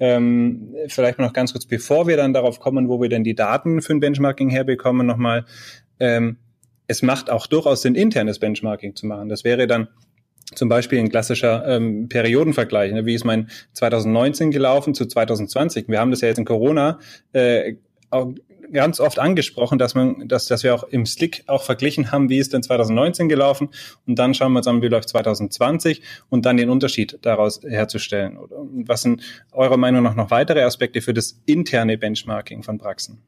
ähm, 0.00 0.74
vielleicht 0.88 1.20
noch 1.20 1.32
ganz 1.32 1.52
kurz, 1.52 1.66
bevor 1.66 2.08
wir 2.08 2.16
dann 2.16 2.32
darauf 2.32 2.58
kommen, 2.58 2.88
wo 2.88 3.00
wir 3.00 3.08
denn 3.08 3.22
die 3.22 3.36
Daten 3.36 3.82
für 3.82 3.92
ein 3.92 4.00
Benchmarking 4.00 4.50
herbekommen, 4.50 5.06
nochmal, 5.06 5.44
ähm, 6.00 6.38
es 6.88 7.02
macht 7.02 7.30
auch 7.30 7.46
durchaus 7.46 7.82
Sinn, 7.82 7.94
internes 7.94 8.40
Benchmarking 8.40 8.96
zu 8.96 9.06
machen. 9.06 9.28
Das 9.28 9.44
wäre 9.44 9.68
dann 9.68 9.86
zum 10.54 10.68
Beispiel 10.68 10.98
ein 10.98 11.08
klassischer 11.08 11.66
ähm, 11.66 12.08
Periodenvergleich. 12.08 12.92
Ne? 12.92 13.04
Wie 13.04 13.14
ist 13.14 13.24
mein 13.24 13.50
2019 13.72 14.50
gelaufen 14.50 14.94
zu 14.94 15.06
2020? 15.06 15.88
Wir 15.88 15.98
haben 15.98 16.10
das 16.10 16.20
ja 16.20 16.28
jetzt 16.28 16.38
in 16.38 16.44
Corona 16.44 16.98
äh, 17.32 17.74
auch 18.10 18.32
ganz 18.72 19.00
oft 19.00 19.18
angesprochen, 19.18 19.78
dass 19.78 19.94
man, 19.94 20.28
dass, 20.28 20.46
dass 20.46 20.62
wir 20.62 20.74
auch 20.74 20.84
im 20.84 21.06
Slick 21.06 21.44
auch 21.46 21.62
verglichen 21.62 22.10
haben, 22.12 22.28
wie 22.28 22.38
ist 22.38 22.52
denn 22.52 22.62
2019 22.62 23.28
gelaufen 23.28 23.68
und 24.06 24.18
dann 24.18 24.34
schauen 24.34 24.52
wir 24.52 24.58
uns 24.58 24.66
an, 24.66 24.82
wie 24.82 24.88
läuft 24.88 25.08
2020 25.08 26.02
und 26.28 26.46
dann 26.46 26.56
den 26.56 26.70
Unterschied 26.70 27.18
daraus 27.22 27.60
herzustellen. 27.62 28.36
Oder 28.36 28.56
was 28.86 29.02
sind 29.02 29.22
eurer 29.52 29.76
Meinung 29.76 30.02
nach 30.02 30.14
noch 30.14 30.30
weitere 30.30 30.62
Aspekte 30.62 31.00
für 31.00 31.14
das 31.14 31.40
interne 31.46 31.98
Benchmarking 31.98 32.62
von 32.62 32.78
Praxen? 32.78 33.22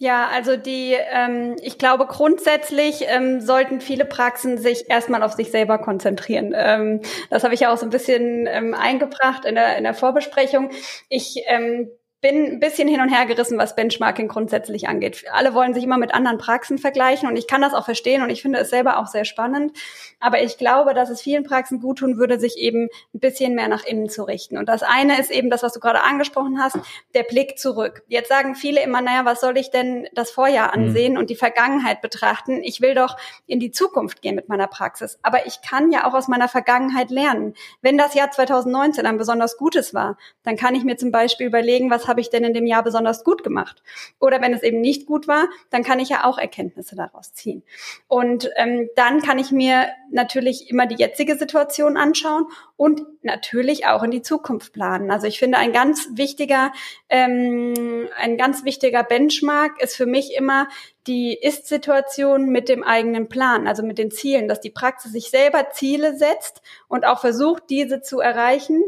Ja, 0.00 0.28
also 0.28 0.56
die, 0.56 0.94
ähm, 1.10 1.56
ich 1.60 1.76
glaube 1.76 2.06
grundsätzlich 2.06 3.04
ähm, 3.08 3.40
sollten 3.40 3.80
viele 3.80 4.04
Praxen 4.04 4.56
sich 4.56 4.88
erstmal 4.88 5.24
auf 5.24 5.32
sich 5.32 5.50
selber 5.50 5.78
konzentrieren. 5.78 6.52
Ähm, 6.56 7.00
das 7.30 7.42
habe 7.42 7.54
ich 7.54 7.60
ja 7.60 7.72
auch 7.72 7.78
so 7.78 7.84
ein 7.86 7.90
bisschen 7.90 8.46
ähm, 8.46 8.74
eingebracht 8.74 9.44
in 9.44 9.56
der, 9.56 9.76
in 9.76 9.82
der 9.82 9.94
Vorbesprechung. 9.94 10.70
Ich 11.08 11.42
ähm, 11.46 11.90
bin 12.20 12.44
ein 12.46 12.60
bisschen 12.60 12.88
hin 12.88 13.00
und 13.00 13.10
her 13.10 13.26
gerissen, 13.26 13.58
was 13.58 13.76
Benchmarking 13.76 14.26
grundsätzlich 14.26 14.88
angeht. 14.88 15.24
Alle 15.32 15.54
wollen 15.54 15.72
sich 15.72 15.84
immer 15.84 15.98
mit 15.98 16.12
anderen 16.12 16.38
Praxen 16.38 16.78
vergleichen 16.78 17.28
und 17.28 17.36
ich 17.36 17.46
kann 17.46 17.60
das 17.60 17.74
auch 17.74 17.84
verstehen 17.84 18.22
und 18.22 18.30
ich 18.30 18.42
finde 18.42 18.58
es 18.58 18.70
selber 18.70 18.98
auch 18.98 19.06
sehr 19.06 19.24
spannend. 19.24 19.72
Aber 20.18 20.42
ich 20.42 20.58
glaube, 20.58 20.94
dass 20.94 21.10
es 21.10 21.22
vielen 21.22 21.44
Praxen 21.44 21.80
gut 21.80 21.98
tun 21.98 22.18
würde, 22.18 22.40
sich 22.40 22.58
eben 22.58 22.88
ein 23.14 23.20
bisschen 23.20 23.54
mehr 23.54 23.68
nach 23.68 23.84
innen 23.84 24.08
zu 24.08 24.24
richten. 24.24 24.58
Und 24.58 24.68
das 24.68 24.82
eine 24.82 25.20
ist 25.20 25.30
eben 25.30 25.48
das, 25.48 25.62
was 25.62 25.72
du 25.72 25.78
gerade 25.78 26.02
angesprochen 26.02 26.60
hast, 26.60 26.76
der 27.14 27.22
Blick 27.22 27.56
zurück. 27.56 28.02
Jetzt 28.08 28.28
sagen 28.28 28.56
viele 28.56 28.82
immer, 28.82 29.00
naja, 29.00 29.24
was 29.24 29.40
soll 29.40 29.56
ich 29.56 29.70
denn 29.70 30.08
das 30.12 30.32
Vorjahr 30.32 30.76
mhm. 30.76 30.82
ansehen 30.82 31.12
mhm. 31.12 31.18
und 31.20 31.30
die 31.30 31.36
Vergangenheit 31.36 32.00
betrachten? 32.00 32.62
Ich 32.64 32.80
will 32.80 32.96
doch 32.96 33.16
in 33.46 33.60
die 33.60 33.70
Zukunft 33.70 34.22
gehen 34.22 34.34
mit 34.34 34.48
meiner 34.48 34.66
Praxis. 34.66 35.20
Aber 35.22 35.46
ich 35.46 35.62
kann 35.62 35.92
ja 35.92 36.04
auch 36.04 36.14
aus 36.14 36.26
meiner 36.26 36.48
Vergangenheit 36.48 37.10
lernen. 37.10 37.54
Wenn 37.80 37.96
das 37.96 38.14
Jahr 38.14 38.32
2019 38.32 39.06
ein 39.06 39.18
besonders 39.18 39.56
gutes 39.56 39.94
war, 39.94 40.18
dann 40.42 40.56
kann 40.56 40.74
ich 40.74 40.82
mir 40.82 40.96
zum 40.96 41.12
Beispiel 41.12 41.46
überlegen, 41.46 41.90
was 41.90 42.07
habe 42.08 42.20
ich 42.20 42.30
denn 42.30 42.44
in 42.44 42.54
dem 42.54 42.66
Jahr 42.66 42.82
besonders 42.82 43.22
gut 43.22 43.44
gemacht? 43.44 43.82
Oder 44.18 44.40
wenn 44.40 44.52
es 44.52 44.62
eben 44.62 44.80
nicht 44.80 45.06
gut 45.06 45.28
war, 45.28 45.48
dann 45.70 45.84
kann 45.84 46.00
ich 46.00 46.08
ja 46.08 46.24
auch 46.24 46.38
Erkenntnisse 46.38 46.96
daraus 46.96 47.32
ziehen. 47.32 47.62
Und 48.08 48.50
ähm, 48.56 48.88
dann 48.96 49.20
kann 49.22 49.38
ich 49.38 49.52
mir 49.52 49.88
natürlich 50.10 50.70
immer 50.70 50.86
die 50.86 50.96
jetzige 50.96 51.36
Situation 51.36 51.96
anschauen 51.96 52.46
und 52.76 53.02
natürlich 53.22 53.86
auch 53.86 54.02
in 54.02 54.10
die 54.10 54.22
Zukunft 54.22 54.72
planen. 54.72 55.10
Also 55.10 55.26
ich 55.26 55.38
finde, 55.38 55.58
ein 55.58 55.72
ganz 55.72 56.08
wichtiger, 56.14 56.72
ähm, 57.08 58.08
ein 58.16 58.36
ganz 58.36 58.64
wichtiger 58.64 59.02
Benchmark 59.04 59.82
ist 59.82 59.96
für 59.96 60.06
mich 60.06 60.34
immer 60.34 60.68
die 61.06 61.34
Ist-Situation 61.34 62.50
mit 62.50 62.68
dem 62.68 62.84
eigenen 62.84 63.28
Plan, 63.28 63.66
also 63.66 63.82
mit 63.82 63.98
den 63.98 64.10
Zielen, 64.10 64.48
dass 64.48 64.60
die 64.60 64.70
Praxis 64.70 65.12
sich 65.12 65.30
selber 65.30 65.70
Ziele 65.70 66.16
setzt 66.16 66.62
und 66.86 67.06
auch 67.06 67.20
versucht, 67.20 67.64
diese 67.70 68.02
zu 68.02 68.20
erreichen 68.20 68.82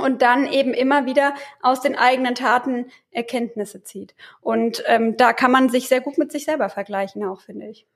und 0.00 0.22
dann 0.22 0.46
eben 0.46 0.72
immer 0.74 1.06
wieder 1.06 1.34
aus 1.62 1.80
den 1.80 1.96
eigenen 1.96 2.34
Taten 2.34 2.86
Erkenntnisse 3.10 3.82
zieht. 3.82 4.14
Und 4.40 4.82
ähm, 4.86 5.16
da 5.16 5.32
kann 5.32 5.50
man 5.50 5.68
sich 5.68 5.88
sehr 5.88 6.00
gut 6.00 6.18
mit 6.18 6.32
sich 6.32 6.44
selber 6.44 6.68
vergleichen, 6.68 7.24
auch 7.24 7.40
finde 7.40 7.68
ich. 7.68 7.86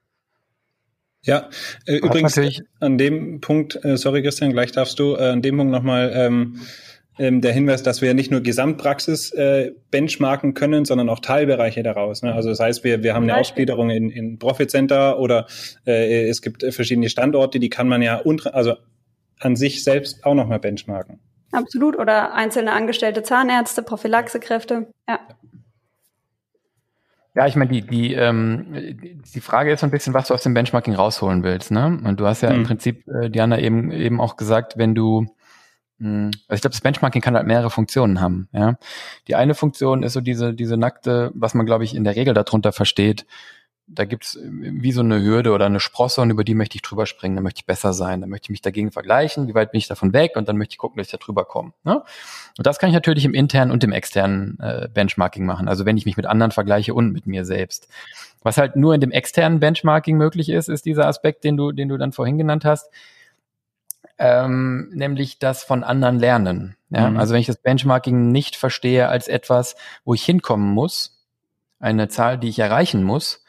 Ja, 1.23 1.49
äh, 1.87 1.97
übrigens 1.97 2.39
an 2.81 2.99
dem 2.99 3.41
Punkt, 3.41 3.83
äh, 3.83 3.97
sorry 3.97 4.23
Christian, 4.23 4.53
gleich 4.53 4.73
darfst 4.73 4.99
du, 4.99 5.15
äh, 5.15 5.31
an 5.31 5.41
dem 5.41 5.57
Punkt 5.57 5.73
nochmal 5.73 6.13
ähm, 6.15 6.61
ähm, 7.19 7.41
der 7.41 7.53
Hinweis, 7.53 7.83
dass 7.83 8.03
wir 8.03 8.13
nicht 8.13 8.31
nur 8.31 8.41
Gesamtpraxis 8.41 9.33
äh, 9.33 9.73
benchmarken 9.91 10.55
können, 10.55 10.85
sondern 10.85 11.09
auch 11.09 11.21
Teilbereiche 11.21 11.83
daraus. 11.83 12.23
Ne? 12.23 12.35
Also 12.35 12.51
das 12.51 12.61
heißt, 12.61 12.85
wir, 12.85 13.03
wir 13.03 13.15
haben 13.15 13.23
eine 13.25 13.37
Ausgliederung 13.37 13.91
in, 13.91 14.11
in 14.11 14.39
Profit 14.39 14.71
Center 14.71 15.19
oder 15.19 15.47
äh, 15.87 16.29
es 16.29 16.43
gibt 16.43 16.65
verschiedene 16.75 17.09
Standorte, 17.09 17.59
die 17.61 17.71
kann 17.71 17.89
man 17.89 18.03
ja 18.03 18.17
unter, 18.17 18.55
also 18.55 18.75
an 19.39 19.57
sich 19.57 19.85
selbst 19.85 20.25
auch 20.25 20.35
nochmal 20.35 20.59
benchmarken. 20.59 21.21
Absolut. 21.55 21.97
Oder 21.99 22.35
einzelne 22.35 22.73
angestellte 22.73 23.23
Zahnärzte, 23.23 23.83
Prophylaxekräfte. 23.83 24.89
Ja. 25.09 25.21
Ja, 27.37 27.47
ich 27.49 27.57
meine, 27.57 27.71
die, 27.71 27.83
die, 27.83 28.15
ähm, 28.15 29.21
die 29.35 29.41
Frage 29.41 29.73
ist 29.73 29.81
so 29.81 29.87
ein 29.87 29.91
bisschen, 29.91 30.15
was 30.15 30.29
du 30.29 30.35
aus 30.35 30.43
dem 30.43 30.55
Benchmarking 30.55 30.95
rausholen 30.95 31.43
willst. 31.43 31.73
Ne? 31.73 31.99
Und 32.05 32.21
du 32.21 32.27
hast 32.27 32.43
ja 32.43 32.51
mhm. 32.51 32.57
im 32.57 32.65
Prinzip, 32.65 33.09
äh, 33.09 33.29
Diana, 33.29 33.59
eben, 33.59 33.91
eben 33.91 34.21
auch 34.21 34.37
gesagt, 34.37 34.79
wenn 34.79 34.95
du, 34.95 35.27
mh, 35.99 36.09
hm, 36.09 36.31
also 36.47 36.55
ich 36.55 36.61
glaube, 36.61 36.75
das 36.75 36.81
Benchmarking 36.81 37.23
kann 37.23 37.35
halt 37.35 37.47
mehrere 37.47 37.71
Funktionen 37.71 38.21
haben. 38.21 38.49
Ja? 38.53 38.77
Die 39.27 39.35
eine 39.35 39.55
Funktion 39.55 40.05
ist 40.05 40.13
so 40.13 40.21
diese, 40.21 40.55
diese 40.55 40.77
nackte, 40.77 41.33
was 41.35 41.55
man, 41.55 41.67
glaube 41.67 41.83
ich, 41.83 41.97
in 41.97 42.05
der 42.05 42.15
Regel 42.15 42.35
darunter 42.35 42.73
versteht, 42.73 43.27
da 43.87 44.05
gibt's 44.05 44.37
äh, 44.37 44.41
wie 44.51 44.93
so 44.93 45.01
eine 45.01 45.23
Hürde 45.23 45.53
oder 45.53 45.67
eine 45.67 45.81
Sprosse 45.81 46.21
und 46.21 46.31
über 46.31 46.45
die 46.45 46.55
möchte 46.55 46.77
ich 46.77 46.83
drüber 46.83 47.07
springen, 47.07 47.37
da 47.37 47.43
möchte 47.43 47.61
ich 47.61 47.67
besser 47.67 47.93
sein, 47.93 48.21
da 48.21 48.27
möchte 48.27 48.47
ich 48.47 48.51
mich 48.51 48.63
dagegen 48.63 48.91
vergleichen, 48.91 49.49
wie 49.49 49.55
weit 49.55 49.73
bin 49.73 49.79
ich 49.79 49.89
davon 49.89 50.13
weg 50.13 50.33
und 50.37 50.49
dann 50.49 50.57
möchte 50.57 50.73
ich 50.73 50.79
gucken, 50.79 50.99
dass 50.99 51.09
ich 51.09 51.13
da 51.13 51.19
drüber 51.19 51.45
komme. 51.45 51.73
Ne? 51.85 52.03
Und 52.57 52.67
das 52.67 52.79
kann 52.79 52.89
ich 52.89 52.95
natürlich 52.95 53.25
im 53.25 53.35
internen 53.35 53.71
und 53.71 53.85
im 53.85 53.93
externen 53.93 54.59
äh, 54.61 54.89
Benchmarking 54.93 55.45
machen, 55.45 55.69
also 55.69 55.85
wenn 55.85 55.97
ich 55.97 56.07
mich 56.07 56.17
mit 56.17 56.27
anderen 56.27 56.53
vergleiche 56.53 56.95
und 56.95 57.13
mit 57.13 57.27
mir 57.27 57.45
selbst. 57.45 57.89
Was 58.43 58.57
halt 58.57 58.77
nur 58.77 58.95
in 58.95 59.01
dem 59.01 59.11
externen 59.11 59.61
Benchmarking 59.61 60.17
möglich 60.17 60.49
ist, 60.49 60.69
ist 60.69 60.87
dieser 60.87 61.07
Aspekt, 61.07 61.45
den 61.45 61.57
du, 61.57 61.73
den 61.73 61.89
du 61.89 61.97
dann 61.97 62.13
vorhin 62.13 62.39
genannt 62.39 62.65
hast, 62.65 62.91
ähm, 64.19 64.91
nämlich 64.93 65.39
das 65.39 65.65
von 65.65 65.83
anderen 65.85 66.19
lernen. 66.19 66.77
Ja? 66.91 67.11
Mhm. 67.11 67.17
Also 67.19 67.35
wenn 67.35 67.41
ich 67.41 67.47
das 67.47 67.57
Benchmarking 67.57 68.31
nicht 68.33 68.57
verstehe 68.57 69.09
als 69.09 69.29
etwas, 69.29 69.77
wo 70.05 70.15
ich 70.15 70.25
hinkommen 70.25 70.73
muss, 70.73 71.23
eine 71.81 72.09
Zahl, 72.09 72.39
die 72.39 72.49
ich 72.49 72.59
erreichen 72.59 73.03
muss, 73.03 73.44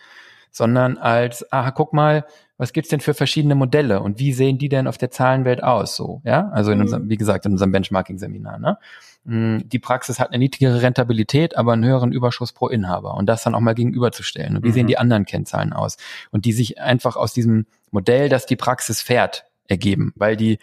sondern 0.56 0.98
als, 0.98 1.52
aha, 1.52 1.72
guck 1.72 1.92
mal, 1.92 2.26
was 2.58 2.72
gibt's 2.72 2.90
denn 2.90 3.02
für 3.02 3.14
verschiedene 3.14 3.56
Modelle 3.56 4.00
und 4.00 4.20
wie 4.20 4.32
sehen 4.32 4.58
die 4.58 4.70
denn 4.70 4.88
auf 4.88 4.98
der 4.98 5.12
Zahlenwelt 5.12 5.62
aus? 5.62 5.98
So, 5.98 6.22
ja, 6.24 6.48
also 6.54 6.72
in 6.72 6.80
unserem, 6.80 7.04
mhm. 7.04 7.10
wie 7.10 7.18
gesagt, 7.18 7.46
in 7.46 7.52
unserem 7.52 7.74
Benchmarking-Seminar. 7.74 8.60
Ne? 8.60 8.78
Mm, 9.26 9.68
die 9.68 9.80
Praxis 9.80 10.18
hat 10.18 10.30
eine 10.30 10.38
niedrigere 10.38 10.82
Rentabilität, 10.82 11.58
aber 11.58 11.74
einen 11.74 11.84
höheren 11.84 12.14
Überschuss 12.14 12.54
pro 12.54 12.70
Inhaber 12.70 13.16
und 13.16 13.26
das 13.26 13.44
dann 13.44 13.54
auch 13.54 13.60
mal 13.60 13.76
gegenüberzustellen. 13.76 14.56
Und 14.56 14.64
wie 14.64 14.70
mhm. 14.70 14.74
sehen 14.74 14.88
die 14.88 14.98
anderen 14.98 15.26
Kennzahlen 15.26 15.74
aus? 15.74 15.98
Und 16.32 16.46
die 16.46 16.54
sich 16.54 16.80
einfach 16.80 17.18
aus 17.18 17.34
diesem 17.34 17.66
Modell, 17.92 18.30
das 18.30 18.46
die 18.46 18.56
Praxis 18.56 19.02
fährt, 19.02 19.44
ergeben, 19.68 20.14
weil 20.16 20.38
die 20.38 20.60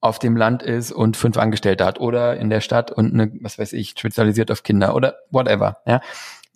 auf 0.00 0.18
dem 0.18 0.34
Land 0.34 0.62
ist 0.62 0.92
und 0.92 1.18
fünf 1.18 1.36
Angestellte 1.36 1.84
hat 1.84 2.00
oder 2.00 2.38
in 2.38 2.48
der 2.48 2.62
Stadt 2.62 2.90
und 2.90 3.12
eine, 3.12 3.30
was 3.42 3.58
weiß 3.58 3.74
ich, 3.74 3.90
spezialisiert 3.98 4.50
auf 4.50 4.62
Kinder 4.62 4.94
oder 4.94 5.16
whatever. 5.30 5.82
Ja, 5.84 6.00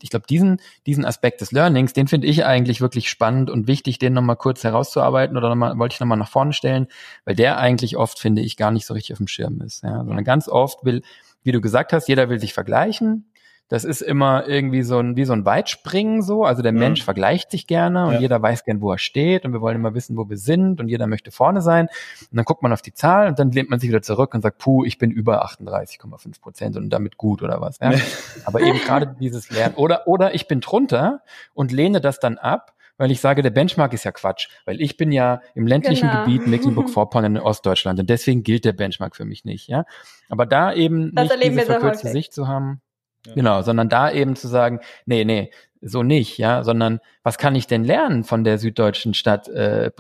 ich 0.02 0.10
glaube, 0.10 0.26
diesen, 0.28 0.60
diesen 0.86 1.04
Aspekt 1.04 1.40
des 1.40 1.52
Learnings, 1.52 1.92
den 1.92 2.08
finde 2.08 2.26
ich 2.26 2.44
eigentlich 2.44 2.80
wirklich 2.80 3.08
spannend 3.08 3.50
und 3.50 3.66
wichtig, 3.66 3.98
den 3.98 4.12
nochmal 4.12 4.36
kurz 4.36 4.64
herauszuarbeiten 4.64 5.36
oder 5.36 5.48
nochmal, 5.48 5.78
wollte 5.78 5.94
ich 5.94 6.00
nochmal 6.00 6.18
nach 6.18 6.28
vorne 6.28 6.52
stellen, 6.52 6.86
weil 7.24 7.34
der 7.34 7.58
eigentlich 7.58 7.96
oft, 7.96 8.18
finde 8.18 8.42
ich, 8.42 8.56
gar 8.56 8.70
nicht 8.70 8.86
so 8.86 8.94
richtig 8.94 9.12
auf 9.12 9.18
dem 9.18 9.28
Schirm 9.28 9.60
ist. 9.60 9.82
Ja, 9.82 10.04
sondern 10.04 10.24
ganz 10.24 10.48
oft 10.48 10.84
will, 10.84 11.02
wie 11.42 11.52
du 11.52 11.60
gesagt 11.60 11.92
hast, 11.92 12.08
jeder 12.08 12.28
will 12.28 12.38
sich 12.38 12.52
vergleichen, 12.52 13.30
das 13.70 13.85
ist 13.85 14.00
immer 14.00 14.48
irgendwie 14.48 14.83
so 14.83 14.98
ein, 14.98 15.14
wie 15.16 15.24
so 15.24 15.33
ein 15.33 15.44
Weitspringen 15.44 16.22
so. 16.22 16.44
Also 16.44 16.61
der 16.61 16.72
mhm. 16.72 16.80
Mensch 16.80 17.04
vergleicht 17.04 17.52
sich 17.52 17.68
gerne 17.68 18.06
und 18.06 18.14
ja. 18.14 18.20
jeder 18.20 18.42
weiß 18.42 18.64
gern, 18.64 18.80
wo 18.80 18.90
er 18.90 18.98
steht 18.98 19.44
und 19.44 19.52
wir 19.52 19.61
wollen 19.61 19.76
immer 19.76 19.94
wissen, 19.94 20.16
wo 20.16 20.28
wir 20.28 20.37
sind 20.38 20.80
und 20.80 20.88
jeder 20.88 21.06
möchte 21.06 21.30
vorne 21.30 21.62
sein. 21.62 21.87
Und 21.87 22.37
dann 22.37 22.44
guckt 22.44 22.62
man 22.62 22.72
auf 22.72 22.83
die 22.83 22.92
Zahl 22.92 23.28
und 23.28 23.38
dann 23.38 23.52
lehnt 23.52 23.70
man 23.70 23.78
sich 23.78 23.88
wieder 23.88 24.02
zurück 24.02 24.35
und 24.35 24.42
sagt, 24.42 24.59
puh, 24.59 24.85
ich 24.85 24.98
bin 24.98 25.12
über 25.12 25.46
38,5 25.46 26.40
Prozent 26.40 26.76
und 26.76 26.90
damit 26.90 27.16
gut 27.16 27.42
oder 27.42 27.61
was. 27.61 27.78
Ja? 27.78 27.92
Aber 28.44 28.61
eben 28.61 28.78
gerade 28.80 29.14
dieses 29.20 29.50
Lernen. 29.50 29.76
Oder, 29.76 30.09
oder 30.09 30.35
ich 30.35 30.48
bin 30.48 30.61
drunter 30.61 31.22
und 31.54 31.70
lehne 31.70 32.00
das 32.00 32.18
dann 32.18 32.38
ab 32.38 32.74
weil 32.96 33.11
ich 33.11 33.22
sage, 33.22 33.40
der 33.40 33.48
Benchmark 33.48 33.94
ist 33.94 34.04
ja 34.04 34.12
Quatsch, 34.12 34.48
weil 34.66 34.78
ich 34.78 34.98
bin 34.98 35.11
ja 35.11 35.40
im 35.54 35.66
ländlichen 35.66 36.11
genau. 36.11 36.24
Gebiet 36.26 36.46
Mecklenburg-Vorpommern 36.46 37.37
in 37.37 37.40
Ostdeutschland 37.40 37.98
und 37.98 38.11
deswegen 38.11 38.42
gilt 38.42 38.66
der 38.66 38.74
Benchmark 38.74 39.16
für 39.16 39.24
mich 39.24 39.46
nicht, 39.46 39.68
ja. 39.68 39.87
Aber 40.28 40.44
da 40.44 40.74
eben 40.74 41.14
das 41.14 41.30
nicht 41.30 41.44
diese 41.44 41.62
verkürzte 41.62 42.09
Sicht 42.09 42.35
zu 42.35 42.46
haben, 42.46 42.83
Ja. 43.26 43.35
Genau, 43.35 43.62
sondern 43.62 43.88
da 43.88 44.11
eben 44.11 44.35
zu 44.35 44.48
sagen, 44.48 44.80
nee, 45.04 45.24
nee, 45.24 45.50
so 45.83 46.02
nicht, 46.02 46.37
ja, 46.37 46.62
sondern 46.62 47.00
was 47.22 47.38
kann 47.38 47.54
ich 47.54 47.66
denn 47.66 47.85
lernen 47.85 48.22
von 48.22 48.44
der 48.44 48.59
süddeutschen 48.59 49.14
Stadt 49.14 49.48
äh, 49.48 49.90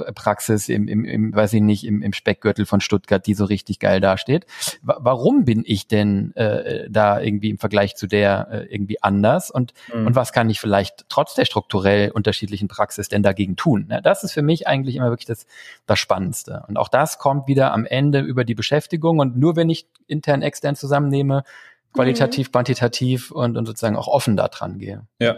im, 0.68 0.88
im, 0.88 1.04
im, 1.04 1.34
weiß 1.34 1.54
ich 1.54 1.62
nicht, 1.62 1.86
im, 1.86 2.02
im 2.02 2.12
Speckgürtel 2.12 2.66
von 2.66 2.82
Stuttgart, 2.82 3.26
die 3.26 3.32
so 3.32 3.46
richtig 3.46 3.78
geil 3.78 4.00
dasteht. 4.00 4.44
W 4.82 4.92
warum 4.98 5.44
bin 5.44 5.62
ich 5.64 5.88
denn 5.88 6.36
äh, 6.36 6.86
da 6.90 7.18
irgendwie 7.20 7.48
im 7.48 7.58
Vergleich 7.58 7.96
zu 7.96 8.06
der 8.06 8.48
äh, 8.50 8.74
irgendwie 8.74 9.02
anders 9.02 9.50
und 9.50 9.72
mhm. 9.94 10.08
und 10.08 10.14
was 10.14 10.32
kann 10.32 10.50
ich 10.50 10.60
vielleicht 10.60 11.06
trotz 11.08 11.34
der 11.34 11.46
strukturell 11.46 12.10
unterschiedlichen 12.10 12.68
Praxis 12.68 13.08
denn 13.08 13.22
dagegen 13.22 13.56
tun? 13.56 13.86
Ne? 13.88 14.02
Das 14.02 14.22
ist 14.22 14.32
für 14.32 14.42
mich 14.42 14.66
eigentlich 14.66 14.96
immer 14.96 15.08
wirklich 15.08 15.26
das 15.26 15.46
das 15.86 15.98
Spannendste 15.98 16.64
und 16.68 16.76
auch 16.76 16.88
das 16.88 17.18
kommt 17.18 17.48
wieder 17.48 17.72
am 17.72 17.86
Ende 17.86 18.20
über 18.20 18.44
die 18.44 18.54
Beschäftigung 18.54 19.18
und 19.18 19.38
nur 19.38 19.56
wenn 19.56 19.70
ich 19.70 19.86
intern 20.06 20.42
extern 20.42 20.76
zusammennehme 20.76 21.42
qualitativ, 21.92 22.48
mhm. 22.48 22.52
quantitativ 22.52 23.30
und, 23.30 23.56
und 23.56 23.66
sozusagen 23.66 23.96
auch 23.96 24.08
offen 24.08 24.36
da 24.36 24.48
dran 24.48 24.78
gehe. 24.78 25.06
Ja, 25.20 25.36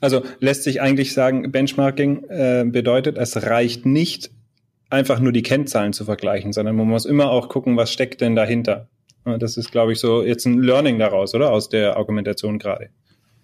also 0.00 0.22
lässt 0.40 0.64
sich 0.64 0.82
eigentlich 0.82 1.14
sagen, 1.14 1.50
Benchmarking 1.50 2.24
äh, 2.28 2.64
bedeutet, 2.66 3.16
es 3.16 3.46
reicht 3.46 3.86
nicht 3.86 4.30
einfach 4.90 5.18
nur 5.18 5.32
die 5.32 5.42
Kennzahlen 5.42 5.92
zu 5.92 6.04
vergleichen, 6.04 6.52
sondern 6.52 6.76
man 6.76 6.86
muss 6.86 7.06
immer 7.06 7.30
auch 7.30 7.48
gucken, 7.48 7.76
was 7.76 7.90
steckt 7.90 8.20
denn 8.20 8.36
dahinter. 8.36 8.88
Das 9.24 9.56
ist, 9.56 9.72
glaube 9.72 9.92
ich, 9.92 10.00
so 10.00 10.22
jetzt 10.22 10.44
ein 10.44 10.62
Learning 10.62 10.98
daraus, 10.98 11.34
oder? 11.34 11.50
Aus 11.50 11.70
der 11.70 11.96
Argumentation 11.96 12.58
gerade. 12.58 12.90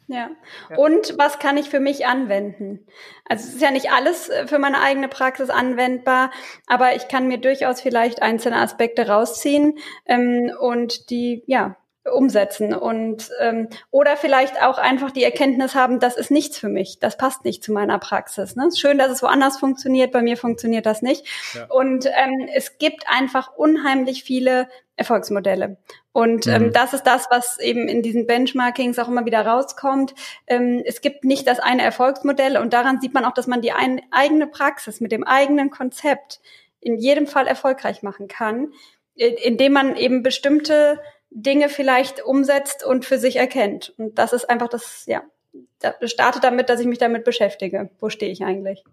Ja. 0.08 0.28
Und 0.76 1.14
was 1.18 1.38
kann 1.38 1.56
ich 1.56 1.70
für 1.70 1.78
mich 1.78 2.04
anwenden? 2.04 2.80
Also 3.26 3.46
es 3.46 3.54
ist 3.54 3.62
ja 3.62 3.70
nicht 3.70 3.92
alles 3.92 4.28
äh, 4.28 4.48
für 4.48 4.58
meine 4.58 4.82
eigene 4.82 5.06
Praxis 5.06 5.50
anwendbar, 5.50 6.32
aber 6.66 6.96
ich 6.96 7.06
kann 7.06 7.28
mir 7.28 7.38
durchaus 7.38 7.80
vielleicht 7.80 8.20
einzelne 8.20 8.56
Aspekte 8.56 9.06
rausziehen 9.06 9.78
ähm, 10.06 10.50
und 10.60 11.10
die 11.10 11.44
ja 11.46 11.76
umsetzen 12.04 12.72
und 12.74 13.30
ähm, 13.40 13.68
oder 13.90 14.16
vielleicht 14.16 14.62
auch 14.62 14.78
einfach 14.78 15.10
die 15.10 15.22
Erkenntnis 15.22 15.74
haben, 15.74 16.00
das 16.00 16.16
ist 16.16 16.30
nichts 16.30 16.58
für 16.58 16.68
mich, 16.68 16.98
das 16.98 17.18
passt 17.18 17.44
nicht 17.44 17.62
zu 17.62 17.72
meiner 17.72 17.98
Praxis. 17.98 18.56
Ne? 18.56 18.70
Schön, 18.74 18.96
dass 18.96 19.10
es 19.10 19.22
woanders 19.22 19.58
funktioniert, 19.58 20.10
bei 20.10 20.22
mir 20.22 20.38
funktioniert 20.38 20.86
das 20.86 21.02
nicht. 21.02 21.26
Ja. 21.54 21.66
Und 21.68 22.06
ähm, 22.06 22.48
es 22.54 22.78
gibt 22.78 23.04
einfach 23.06 23.54
unheimlich 23.54 24.24
viele 24.24 24.68
Erfolgsmodelle. 24.96 25.76
Und 26.12 26.46
ähm, 26.46 26.64
mhm. 26.64 26.72
das 26.72 26.94
ist 26.94 27.04
das, 27.04 27.26
was 27.30 27.58
eben 27.58 27.86
in 27.86 28.02
diesen 28.02 28.26
Benchmarkings 28.26 28.98
auch 28.98 29.08
immer 29.08 29.26
wieder 29.26 29.44
rauskommt. 29.44 30.14
Ähm, 30.46 30.82
es 30.86 31.02
gibt 31.02 31.24
nicht 31.24 31.46
das 31.46 31.60
eine 31.60 31.82
Erfolgsmodell 31.82 32.56
und 32.56 32.72
daran 32.72 33.00
sieht 33.00 33.12
man 33.12 33.26
auch, 33.26 33.34
dass 33.34 33.46
man 33.46 33.60
die 33.60 33.72
ein, 33.72 34.00
eigene 34.10 34.46
Praxis 34.46 35.00
mit 35.00 35.12
dem 35.12 35.24
eigenen 35.24 35.68
Konzept 35.68 36.40
in 36.80 36.96
jedem 36.96 37.26
Fall 37.26 37.46
erfolgreich 37.46 38.02
machen 38.02 38.26
kann, 38.26 38.72
indem 39.14 39.74
man 39.74 39.96
eben 39.96 40.22
bestimmte 40.22 40.98
Dinge 41.30 41.68
vielleicht 41.68 42.24
umsetzt 42.24 42.84
und 42.84 43.04
für 43.04 43.18
sich 43.18 43.36
erkennt. 43.36 43.94
Und 43.96 44.18
das 44.18 44.32
ist 44.32 44.50
einfach 44.50 44.68
das, 44.68 45.04
ja, 45.06 45.22
das 45.78 46.10
startet 46.10 46.44
damit, 46.44 46.68
dass 46.68 46.80
ich 46.80 46.86
mich 46.86 46.98
damit 46.98 47.24
beschäftige. 47.24 47.90
Wo 47.98 48.10
stehe 48.10 48.32
ich 48.32 48.42
eigentlich? 48.42 48.84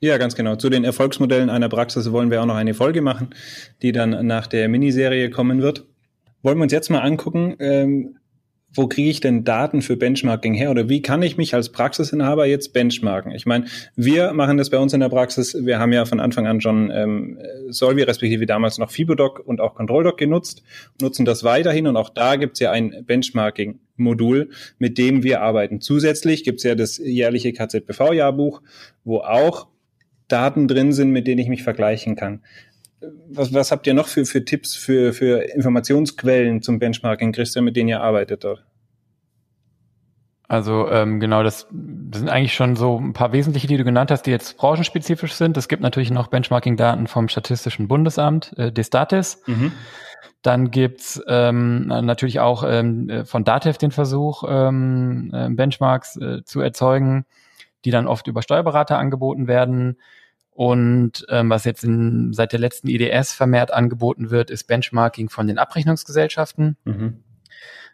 Ja, 0.00 0.18
ganz 0.18 0.34
genau. 0.34 0.56
Zu 0.56 0.68
den 0.68 0.84
Erfolgsmodellen 0.84 1.48
einer 1.48 1.68
Praxis 1.68 2.12
wollen 2.12 2.30
wir 2.30 2.42
auch 2.42 2.46
noch 2.46 2.56
eine 2.56 2.74
Folge 2.74 3.00
machen, 3.00 3.34
die 3.82 3.92
dann 3.92 4.26
nach 4.26 4.46
der 4.46 4.68
Miniserie 4.68 5.30
kommen 5.30 5.62
wird. 5.62 5.86
Wollen 6.42 6.58
wir 6.58 6.64
uns 6.64 6.72
jetzt 6.72 6.90
mal 6.90 7.00
angucken, 7.00 7.56
ähm, 7.60 8.18
wo 8.76 8.86
kriege 8.86 9.10
ich 9.10 9.20
denn 9.20 9.44
Daten 9.44 9.82
für 9.82 9.96
Benchmarking 9.96 10.54
her 10.54 10.70
oder 10.70 10.88
wie 10.88 11.02
kann 11.02 11.22
ich 11.22 11.36
mich 11.36 11.54
als 11.54 11.70
Praxisinhaber 11.70 12.46
jetzt 12.46 12.72
benchmarken? 12.72 13.32
Ich 13.32 13.46
meine, 13.46 13.66
wir 13.96 14.32
machen 14.32 14.56
das 14.56 14.70
bei 14.70 14.78
uns 14.78 14.92
in 14.92 15.00
der 15.00 15.08
Praxis. 15.08 15.54
Wir 15.54 15.78
haben 15.78 15.92
ja 15.92 16.04
von 16.04 16.20
Anfang 16.20 16.46
an 16.46 16.60
schon 16.60 16.90
ähm, 16.90 17.38
Solvi 17.68 18.02
respektive 18.02 18.46
damals 18.46 18.78
noch 18.78 18.90
Fibodoc 18.90 19.40
und 19.40 19.60
auch 19.60 19.74
ControlDoc 19.74 20.18
genutzt, 20.18 20.62
nutzen 21.00 21.24
das 21.24 21.44
weiterhin 21.44 21.86
und 21.86 21.96
auch 21.96 22.10
da 22.10 22.36
gibt's 22.36 22.60
ja 22.60 22.70
ein 22.70 23.04
Benchmarking-Modul, 23.06 24.50
mit 24.78 24.98
dem 24.98 25.22
wir 25.22 25.40
arbeiten. 25.40 25.80
Zusätzlich 25.80 26.44
gibt's 26.44 26.62
ja 26.62 26.74
das 26.74 26.98
jährliche 26.98 27.52
KZBV-Jahrbuch, 27.52 28.62
wo 29.04 29.18
auch 29.18 29.68
Daten 30.28 30.68
drin 30.68 30.92
sind, 30.92 31.10
mit 31.10 31.26
denen 31.26 31.38
ich 31.38 31.48
mich 31.48 31.62
vergleichen 31.62 32.16
kann. 32.16 32.40
Was, 33.28 33.52
was 33.52 33.72
habt 33.72 33.86
ihr 33.86 33.94
noch 33.94 34.08
für, 34.08 34.24
für 34.24 34.44
Tipps 34.44 34.74
für, 34.74 35.12
für 35.12 35.42
Informationsquellen 35.54 36.62
zum 36.62 36.78
Benchmarking, 36.78 37.32
Christian, 37.32 37.64
mit 37.64 37.76
denen 37.76 37.90
ihr 37.90 38.00
arbeitet 38.00 38.44
dort? 38.44 38.64
Also 40.48 40.88
ähm, 40.90 41.18
genau, 41.18 41.42
das, 41.42 41.66
das 41.72 42.20
sind 42.20 42.28
eigentlich 42.28 42.54
schon 42.54 42.76
so 42.76 42.98
ein 42.98 43.12
paar 43.12 43.32
wesentliche, 43.32 43.66
die 43.66 43.76
du 43.76 43.84
genannt 43.84 44.10
hast, 44.12 44.22
die 44.22 44.30
jetzt 44.30 44.56
branchenspezifisch 44.56 45.32
sind. 45.32 45.56
Es 45.56 45.66
gibt 45.66 45.82
natürlich 45.82 46.12
noch 46.12 46.28
Benchmarking-Daten 46.28 47.08
vom 47.08 47.28
Statistischen 47.28 47.88
Bundesamt, 47.88 48.56
äh, 48.56 48.70
Destatis. 48.70 49.42
Mhm. 49.46 49.72
Dann 50.42 50.70
gibt's 50.70 51.20
ähm, 51.26 51.88
natürlich 51.88 52.38
auch 52.38 52.62
ähm, 52.64 53.24
von 53.24 53.42
Datev 53.42 53.78
den 53.78 53.90
Versuch, 53.90 54.44
ähm, 54.48 55.32
äh, 55.34 55.48
Benchmarks 55.50 56.16
äh, 56.16 56.44
zu 56.44 56.60
erzeugen, 56.60 57.26
die 57.84 57.90
dann 57.90 58.06
oft 58.06 58.28
über 58.28 58.42
Steuerberater 58.42 58.98
angeboten 58.98 59.48
werden. 59.48 59.98
Und 60.56 61.26
ähm, 61.28 61.50
was 61.50 61.64
jetzt 61.64 61.84
in, 61.84 62.32
seit 62.32 62.52
der 62.52 62.58
letzten 62.58 62.88
IDS 62.88 63.34
vermehrt 63.34 63.74
angeboten 63.74 64.30
wird, 64.30 64.50
ist 64.50 64.64
Benchmarking 64.64 65.28
von 65.28 65.46
den 65.46 65.58
Abrechnungsgesellschaften. 65.58 66.78
Mhm. 66.84 67.22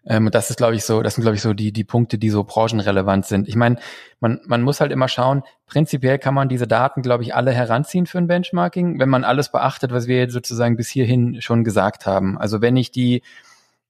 Ähm, 0.06 0.30
das 0.30 0.48
ist, 0.48 0.58
glaube 0.58 0.76
ich, 0.76 0.84
so, 0.84 1.02
das 1.02 1.16
sind, 1.16 1.22
glaube 1.22 1.34
ich, 1.34 1.42
so 1.42 1.54
die, 1.54 1.72
die 1.72 1.82
Punkte, 1.82 2.18
die 2.18 2.30
so 2.30 2.44
branchenrelevant 2.44 3.26
sind. 3.26 3.48
Ich 3.48 3.56
meine, 3.56 3.78
man, 4.20 4.40
man 4.46 4.62
muss 4.62 4.80
halt 4.80 4.92
immer 4.92 5.08
schauen, 5.08 5.42
prinzipiell 5.66 6.20
kann 6.20 6.34
man 6.34 6.48
diese 6.48 6.68
Daten, 6.68 7.02
glaube 7.02 7.24
ich, 7.24 7.34
alle 7.34 7.50
heranziehen 7.50 8.06
für 8.06 8.18
ein 8.18 8.28
Benchmarking, 8.28 9.00
wenn 9.00 9.08
man 9.08 9.24
alles 9.24 9.50
beachtet, 9.50 9.90
was 9.90 10.06
wir 10.06 10.18
jetzt 10.18 10.32
sozusagen 10.32 10.76
bis 10.76 10.88
hierhin 10.88 11.42
schon 11.42 11.64
gesagt 11.64 12.06
haben. 12.06 12.38
Also 12.38 12.62
wenn 12.62 12.76
ich 12.76 12.92
die 12.92 13.22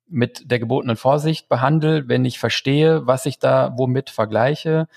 mit 0.08 0.50
der 0.50 0.60
gebotenen 0.60 0.96
Vorsicht 0.96 1.50
behandle, 1.50 2.08
wenn 2.08 2.24
ich 2.24 2.38
verstehe, 2.38 3.06
was 3.06 3.26
ich 3.26 3.38
da 3.38 3.74
womit 3.76 4.08
vergleiche, 4.08 4.88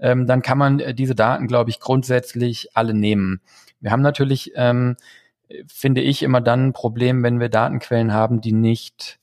ähm, 0.00 0.26
dann 0.26 0.42
kann 0.42 0.58
man 0.58 0.80
äh, 0.80 0.94
diese 0.94 1.14
Daten, 1.14 1.46
glaube 1.46 1.70
ich, 1.70 1.80
grundsätzlich 1.80 2.68
alle 2.74 2.94
nehmen. 2.94 3.40
Wir 3.80 3.90
haben 3.90 4.02
natürlich, 4.02 4.52
ähm, 4.56 4.96
finde 5.66 6.00
ich, 6.00 6.22
immer 6.22 6.40
dann 6.40 6.68
ein 6.68 6.72
Problem, 6.72 7.22
wenn 7.22 7.40
wir 7.40 7.48
Datenquellen 7.48 8.12
haben, 8.12 8.40
die 8.40 8.52
nicht 8.52 9.18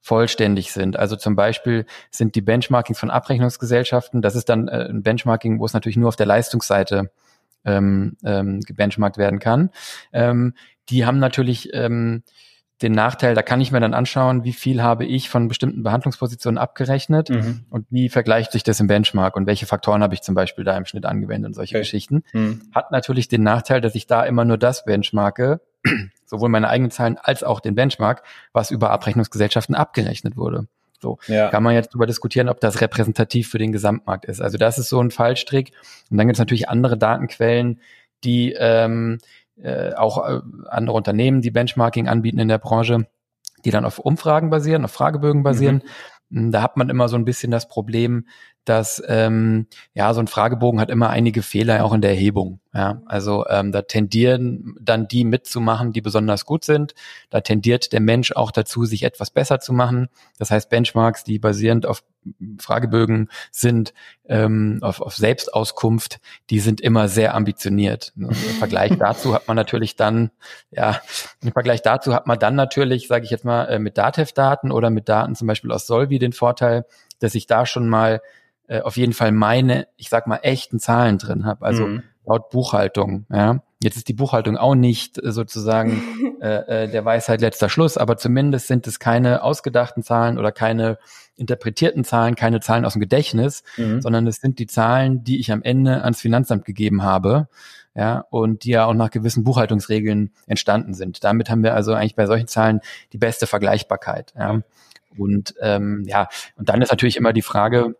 vollständig 0.00 0.72
sind. 0.72 0.98
Also 0.98 1.16
zum 1.16 1.36
Beispiel 1.36 1.84
sind 2.10 2.34
die 2.34 2.40
Benchmarkings 2.40 2.98
von 2.98 3.10
Abrechnungsgesellschaften, 3.10 4.22
das 4.22 4.34
ist 4.34 4.48
dann 4.48 4.68
äh, 4.68 4.88
ein 4.88 5.02
Benchmarking, 5.02 5.60
wo 5.60 5.66
es 5.66 5.74
natürlich 5.74 5.98
nur 5.98 6.08
auf 6.08 6.16
der 6.16 6.26
Leistungsseite 6.26 7.10
ähm, 7.64 8.16
ähm, 8.24 8.60
gebenchmarkt 8.60 9.18
werden 9.18 9.38
kann. 9.38 9.70
Ähm, 10.12 10.54
die 10.88 11.04
haben 11.04 11.18
natürlich 11.18 11.70
ähm, 11.74 12.22
den 12.82 12.92
Nachteil, 12.92 13.34
da 13.34 13.42
kann 13.42 13.60
ich 13.60 13.72
mir 13.72 13.80
dann 13.80 13.92
anschauen, 13.92 14.44
wie 14.44 14.52
viel 14.52 14.82
habe 14.82 15.04
ich 15.04 15.28
von 15.28 15.48
bestimmten 15.48 15.82
Behandlungspositionen 15.82 16.58
abgerechnet 16.58 17.28
mhm. 17.28 17.64
und 17.70 17.86
wie 17.90 18.08
vergleicht 18.08 18.52
sich 18.52 18.62
das 18.62 18.78
im 18.78 18.86
Benchmark 18.86 19.36
und 19.36 19.46
welche 19.46 19.66
Faktoren 19.66 20.02
habe 20.02 20.14
ich 20.14 20.22
zum 20.22 20.34
Beispiel 20.34 20.64
da 20.64 20.76
im 20.76 20.84
Schnitt 20.84 21.04
angewendet 21.04 21.48
und 21.48 21.54
solche 21.54 21.74
okay. 21.74 21.80
Geschichten. 21.80 22.22
Mhm. 22.32 22.62
Hat 22.72 22.92
natürlich 22.92 23.26
den 23.26 23.42
Nachteil, 23.42 23.80
dass 23.80 23.94
ich 23.94 24.06
da 24.06 24.22
immer 24.22 24.44
nur 24.44 24.58
das 24.58 24.84
benchmarke, 24.84 25.60
sowohl 26.24 26.50
meine 26.50 26.68
eigenen 26.68 26.92
Zahlen 26.92 27.18
als 27.20 27.42
auch 27.42 27.60
den 27.60 27.74
Benchmark, 27.74 28.22
was 28.52 28.70
über 28.70 28.90
Abrechnungsgesellschaften 28.90 29.74
abgerechnet 29.74 30.36
wurde. 30.36 30.68
So 31.00 31.18
ja. 31.26 31.48
kann 31.48 31.62
man 31.62 31.74
jetzt 31.74 31.90
darüber 31.90 32.06
diskutieren, 32.06 32.48
ob 32.48 32.60
das 32.60 32.80
repräsentativ 32.80 33.48
für 33.48 33.58
den 33.58 33.72
Gesamtmarkt 33.72 34.24
ist. 34.24 34.40
Also 34.40 34.58
das 34.58 34.78
ist 34.78 34.88
so 34.88 35.00
ein 35.00 35.10
Fallstrick. 35.10 35.72
Und 36.10 36.16
dann 36.16 36.26
gibt 36.26 36.36
es 36.36 36.40
natürlich 36.40 36.68
andere 36.68 36.96
Datenquellen, 36.98 37.80
die 38.24 38.54
ähm, 38.58 39.18
äh, 39.62 39.94
auch 39.94 40.28
äh, 40.28 40.40
andere 40.68 40.96
Unternehmen, 40.96 41.40
die 41.40 41.50
Benchmarking 41.50 42.08
anbieten 42.08 42.38
in 42.38 42.48
der 42.48 42.58
Branche, 42.58 43.06
die 43.64 43.70
dann 43.70 43.84
auf 43.84 43.98
Umfragen 43.98 44.50
basieren, 44.50 44.84
auf 44.84 44.92
Fragebögen 44.92 45.42
basieren. 45.42 45.82
Mhm. 46.28 46.52
Da 46.52 46.62
hat 46.62 46.76
man 46.76 46.90
immer 46.90 47.08
so 47.08 47.16
ein 47.16 47.24
bisschen 47.24 47.50
das 47.50 47.68
Problem, 47.68 48.26
dass 48.68 49.02
ähm, 49.06 49.66
ja 49.94 50.12
so 50.14 50.20
ein 50.20 50.26
Fragebogen 50.26 50.80
hat 50.80 50.90
immer 50.90 51.10
einige 51.10 51.42
Fehler 51.42 51.84
auch 51.84 51.92
in 51.92 52.00
der 52.00 52.10
Erhebung. 52.10 52.60
Ja, 52.74 53.02
also 53.06 53.46
ähm, 53.48 53.72
da 53.72 53.82
tendieren 53.82 54.76
dann 54.80 55.08
die 55.08 55.24
mitzumachen, 55.24 55.92
die 55.92 56.00
besonders 56.00 56.44
gut 56.44 56.64
sind. 56.64 56.94
Da 57.30 57.40
tendiert 57.40 57.92
der 57.92 58.00
Mensch 58.00 58.32
auch 58.32 58.50
dazu, 58.50 58.84
sich 58.84 59.02
etwas 59.02 59.30
besser 59.30 59.58
zu 59.58 59.72
machen. 59.72 60.08
Das 60.38 60.50
heißt, 60.50 60.68
Benchmarks, 60.68 61.24
die 61.24 61.38
basierend 61.38 61.86
auf 61.86 62.04
Fragebögen 62.58 63.30
sind, 63.50 63.94
ähm, 64.28 64.78
auf, 64.82 65.00
auf 65.00 65.16
Selbstauskunft, 65.16 66.20
die 66.50 66.60
sind 66.60 66.80
immer 66.80 67.08
sehr 67.08 67.34
ambitioniert. 67.34 68.12
Im 68.16 68.30
Vergleich 68.32 68.92
dazu 68.98 69.34
hat 69.34 69.48
man 69.48 69.56
natürlich 69.56 69.96
dann, 69.96 70.30
ja, 70.70 71.00
im 71.42 71.52
Vergleich 71.52 71.82
dazu 71.82 72.14
hat 72.14 72.26
man 72.26 72.38
dann 72.38 72.54
natürlich, 72.54 73.08
sage 73.08 73.24
ich 73.24 73.30
jetzt 73.30 73.44
mal, 73.44 73.64
äh, 73.64 73.78
mit 73.78 73.98
Datev-Daten 73.98 74.70
oder 74.70 74.90
mit 74.90 75.08
Daten 75.08 75.34
zum 75.34 75.46
Beispiel 75.46 75.72
aus 75.72 75.86
Solvi 75.86 76.18
den 76.18 76.32
Vorteil, 76.32 76.84
dass 77.18 77.34
ich 77.34 77.46
da 77.46 77.66
schon 77.66 77.88
mal 77.88 78.20
äh, 78.68 78.80
auf 78.80 78.96
jeden 78.96 79.12
Fall 79.12 79.32
meine, 79.32 79.88
ich 79.96 80.08
sag 80.08 80.26
mal, 80.26 80.40
echten 80.42 80.78
Zahlen 80.78 81.18
drin 81.18 81.44
habe. 81.44 81.64
Also 81.64 81.86
mhm. 81.86 82.02
laut 82.24 82.50
Buchhaltung, 82.50 83.26
ja. 83.32 83.62
Jetzt 83.80 83.96
ist 83.96 84.08
die 84.08 84.14
Buchhaltung 84.14 84.56
auch 84.56 84.74
nicht 84.74 85.22
äh, 85.22 85.30
sozusagen 85.30 86.02
äh, 86.40 86.84
äh, 86.84 86.90
der 86.90 87.04
Weisheit 87.04 87.40
letzter 87.40 87.68
Schluss, 87.68 87.96
aber 87.96 88.16
zumindest 88.16 88.66
sind 88.66 88.86
es 88.86 88.98
keine 88.98 89.42
ausgedachten 89.42 90.02
Zahlen 90.02 90.38
oder 90.38 90.52
keine 90.52 90.98
interpretierten 91.36 92.04
Zahlen, 92.04 92.34
keine 92.34 92.60
Zahlen 92.60 92.84
aus 92.84 92.94
dem 92.94 93.00
Gedächtnis, 93.00 93.62
mhm. 93.76 94.02
sondern 94.02 94.26
es 94.26 94.36
sind 94.36 94.58
die 94.58 94.66
Zahlen, 94.66 95.22
die 95.22 95.38
ich 95.38 95.52
am 95.52 95.62
Ende 95.62 96.02
ans 96.02 96.20
Finanzamt 96.20 96.64
gegeben 96.64 97.04
habe, 97.04 97.48
ja, 97.94 98.24
und 98.30 98.64
die 98.64 98.70
ja 98.70 98.84
auch 98.84 98.94
nach 98.94 99.10
gewissen 99.10 99.44
Buchhaltungsregeln 99.44 100.32
entstanden 100.46 100.94
sind. 100.94 101.22
Damit 101.24 101.48
haben 101.48 101.62
wir 101.62 101.74
also 101.74 101.94
eigentlich 101.94 102.16
bei 102.16 102.26
solchen 102.26 102.48
Zahlen 102.48 102.80
die 103.12 103.18
beste 103.18 103.46
Vergleichbarkeit. 103.46 104.34
Ja. 104.36 104.60
Und 105.16 105.54
ähm, 105.60 106.04
ja, 106.06 106.28
und 106.56 106.68
dann 106.68 106.82
ist 106.82 106.90
natürlich 106.90 107.16
immer 107.16 107.32
die 107.32 107.42
Frage, 107.42 107.96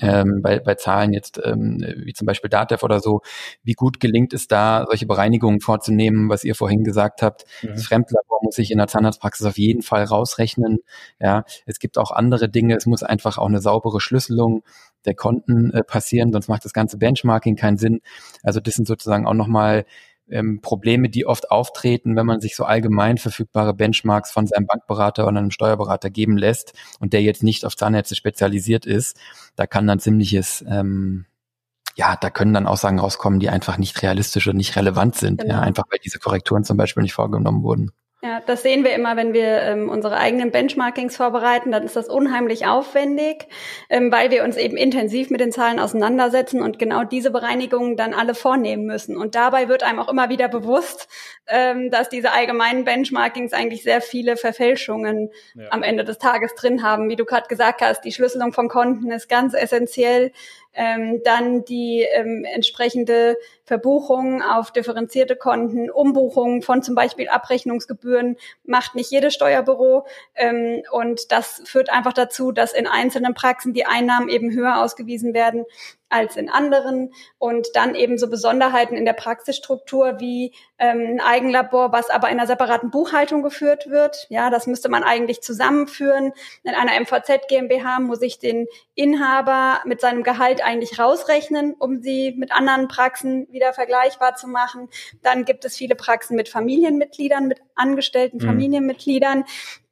ähm, 0.00 0.40
bei, 0.42 0.58
bei 0.58 0.74
Zahlen 0.74 1.12
jetzt 1.12 1.40
ähm, 1.42 1.84
wie 1.96 2.12
zum 2.12 2.26
Beispiel 2.26 2.50
DATEV 2.50 2.82
oder 2.82 3.00
so, 3.00 3.22
wie 3.62 3.74
gut 3.74 4.00
gelingt 4.00 4.32
es 4.32 4.48
da, 4.48 4.84
solche 4.88 5.06
Bereinigungen 5.06 5.60
vorzunehmen, 5.60 6.28
was 6.28 6.44
ihr 6.44 6.54
vorhin 6.54 6.84
gesagt 6.84 7.22
habt. 7.22 7.44
Mhm. 7.62 7.68
Das 7.68 7.86
Fremdlabor 7.86 8.38
muss 8.42 8.56
sich 8.56 8.70
in 8.70 8.78
der 8.78 8.88
Zahnarztpraxis 8.88 9.46
auf 9.46 9.58
jeden 9.58 9.82
Fall 9.82 10.04
rausrechnen. 10.04 10.80
Ja, 11.20 11.44
es 11.66 11.78
gibt 11.78 11.98
auch 11.98 12.10
andere 12.10 12.48
Dinge. 12.48 12.76
Es 12.76 12.86
muss 12.86 13.02
einfach 13.02 13.38
auch 13.38 13.48
eine 13.48 13.60
saubere 13.60 14.00
Schlüsselung 14.00 14.62
der 15.04 15.14
Konten 15.14 15.70
äh, 15.72 15.82
passieren, 15.82 16.32
sonst 16.32 16.48
macht 16.48 16.64
das 16.64 16.72
ganze 16.72 16.96
Benchmarking 16.96 17.56
keinen 17.56 17.76
Sinn. 17.76 18.00
Also 18.42 18.60
das 18.60 18.74
sind 18.74 18.88
sozusagen 18.88 19.26
auch 19.26 19.34
nochmal 19.34 19.84
ähm, 20.30 20.60
Probleme, 20.60 21.08
die 21.08 21.26
oft 21.26 21.50
auftreten, 21.50 22.16
wenn 22.16 22.26
man 22.26 22.40
sich 22.40 22.56
so 22.56 22.64
allgemein 22.64 23.18
verfügbare 23.18 23.74
Benchmarks 23.74 24.32
von 24.32 24.46
seinem 24.46 24.66
Bankberater 24.66 25.26
oder 25.26 25.38
einem 25.38 25.50
Steuerberater 25.50 26.10
geben 26.10 26.36
lässt 26.36 26.72
und 27.00 27.12
der 27.12 27.22
jetzt 27.22 27.42
nicht 27.42 27.64
auf 27.64 27.76
Zahnärzte 27.76 28.14
spezialisiert 28.14 28.86
ist, 28.86 29.18
da 29.56 29.66
kann 29.66 29.86
dann 29.86 30.00
ziemliches, 30.00 30.64
ähm, 30.68 31.26
ja, 31.96 32.16
da 32.16 32.30
können 32.30 32.54
dann 32.54 32.66
Aussagen 32.66 32.98
rauskommen, 32.98 33.40
die 33.40 33.50
einfach 33.50 33.78
nicht 33.78 34.02
realistisch 34.02 34.48
und 34.48 34.56
nicht 34.56 34.76
relevant 34.76 35.16
sind, 35.16 35.42
genau. 35.42 35.54
ja, 35.54 35.60
einfach 35.60 35.84
weil 35.90 35.98
diese 36.04 36.18
Korrekturen 36.18 36.64
zum 36.64 36.76
Beispiel 36.76 37.02
nicht 37.02 37.14
vorgenommen 37.14 37.62
wurden. 37.62 37.92
Ja, 38.24 38.40
das 38.40 38.62
sehen 38.62 38.84
wir 38.84 38.94
immer, 38.94 39.16
wenn 39.16 39.34
wir 39.34 39.60
ähm, 39.60 39.90
unsere 39.90 40.16
eigenen 40.16 40.50
Benchmarkings 40.50 41.14
vorbereiten, 41.14 41.70
dann 41.70 41.82
ist 41.82 41.94
das 41.94 42.08
unheimlich 42.08 42.64
aufwendig, 42.64 43.48
ähm, 43.90 44.10
weil 44.10 44.30
wir 44.30 44.44
uns 44.44 44.56
eben 44.56 44.78
intensiv 44.78 45.28
mit 45.28 45.42
den 45.42 45.52
Zahlen 45.52 45.78
auseinandersetzen 45.78 46.62
und 46.62 46.78
genau 46.78 47.04
diese 47.04 47.30
Bereinigungen 47.30 47.98
dann 47.98 48.14
alle 48.14 48.34
vornehmen 48.34 48.86
müssen. 48.86 49.18
Und 49.18 49.34
dabei 49.34 49.68
wird 49.68 49.82
einem 49.82 49.98
auch 49.98 50.08
immer 50.08 50.30
wieder 50.30 50.48
bewusst, 50.48 51.06
ähm, 51.48 51.90
dass 51.90 52.08
diese 52.08 52.32
allgemeinen 52.32 52.84
Benchmarkings 52.84 53.52
eigentlich 53.52 53.82
sehr 53.82 54.00
viele 54.00 54.38
Verfälschungen 54.38 55.28
ja. 55.54 55.66
am 55.68 55.82
Ende 55.82 56.02
des 56.02 56.16
Tages 56.16 56.54
drin 56.54 56.82
haben. 56.82 57.10
Wie 57.10 57.16
du 57.16 57.26
gerade 57.26 57.48
gesagt 57.48 57.82
hast, 57.82 58.06
die 58.06 58.12
Schlüsselung 58.12 58.54
von 58.54 58.70
Konten 58.70 59.10
ist 59.10 59.28
ganz 59.28 59.52
essentiell 59.52 60.32
ähm, 60.74 61.22
dann 61.24 61.64
die 61.64 62.06
ähm, 62.12 62.44
entsprechende 62.44 63.36
Verbuchung 63.64 64.42
auf 64.42 64.72
differenzierte 64.72 65.36
Konten, 65.36 65.90
Umbuchung 65.90 66.62
von 66.62 66.82
zum 66.82 66.94
Beispiel 66.94 67.28
Abrechnungsgebühren 67.28 68.36
macht 68.64 68.94
nicht 68.94 69.10
jedes 69.10 69.34
Steuerbüro. 69.34 70.06
Ähm, 70.34 70.82
und 70.90 71.32
das 71.32 71.62
führt 71.64 71.90
einfach 71.90 72.12
dazu, 72.12 72.52
dass 72.52 72.72
in 72.72 72.86
einzelnen 72.86 73.34
Praxen 73.34 73.72
die 73.72 73.86
Einnahmen 73.86 74.28
eben 74.28 74.52
höher 74.52 74.82
ausgewiesen 74.82 75.34
werden 75.34 75.64
als 76.08 76.36
in 76.36 76.48
anderen 76.48 77.12
und 77.38 77.68
dann 77.74 77.94
eben 77.94 78.18
so 78.18 78.28
Besonderheiten 78.28 78.96
in 78.96 79.04
der 79.04 79.14
Praxisstruktur 79.14 80.20
wie 80.20 80.52
ähm, 80.78 81.14
ein 81.14 81.20
Eigenlabor, 81.20 81.92
was 81.92 82.10
aber 82.10 82.28
in 82.28 82.38
einer 82.38 82.46
separaten 82.46 82.90
Buchhaltung 82.90 83.42
geführt 83.42 83.90
wird. 83.90 84.26
Ja, 84.28 84.50
das 84.50 84.66
müsste 84.66 84.88
man 84.88 85.02
eigentlich 85.02 85.42
zusammenführen. 85.42 86.32
In 86.62 86.74
einer 86.74 86.98
MVZ 87.00 87.48
GmbH 87.48 88.00
muss 88.00 88.22
ich 88.22 88.38
den 88.38 88.66
Inhaber 88.94 89.80
mit 89.84 90.00
seinem 90.00 90.22
Gehalt 90.22 90.64
eigentlich 90.64 90.98
rausrechnen, 90.98 91.74
um 91.74 92.00
sie 92.00 92.34
mit 92.36 92.52
anderen 92.52 92.86
Praxen 92.88 93.48
wieder 93.50 93.72
vergleichbar 93.72 94.36
zu 94.36 94.46
machen. 94.46 94.88
Dann 95.22 95.44
gibt 95.44 95.64
es 95.64 95.76
viele 95.76 95.96
Praxen 95.96 96.36
mit 96.36 96.48
Familienmitgliedern, 96.48 97.48
mit 97.48 97.60
angestellten 97.74 98.38
mhm. 98.38 98.46
Familienmitgliedern, 98.46 99.44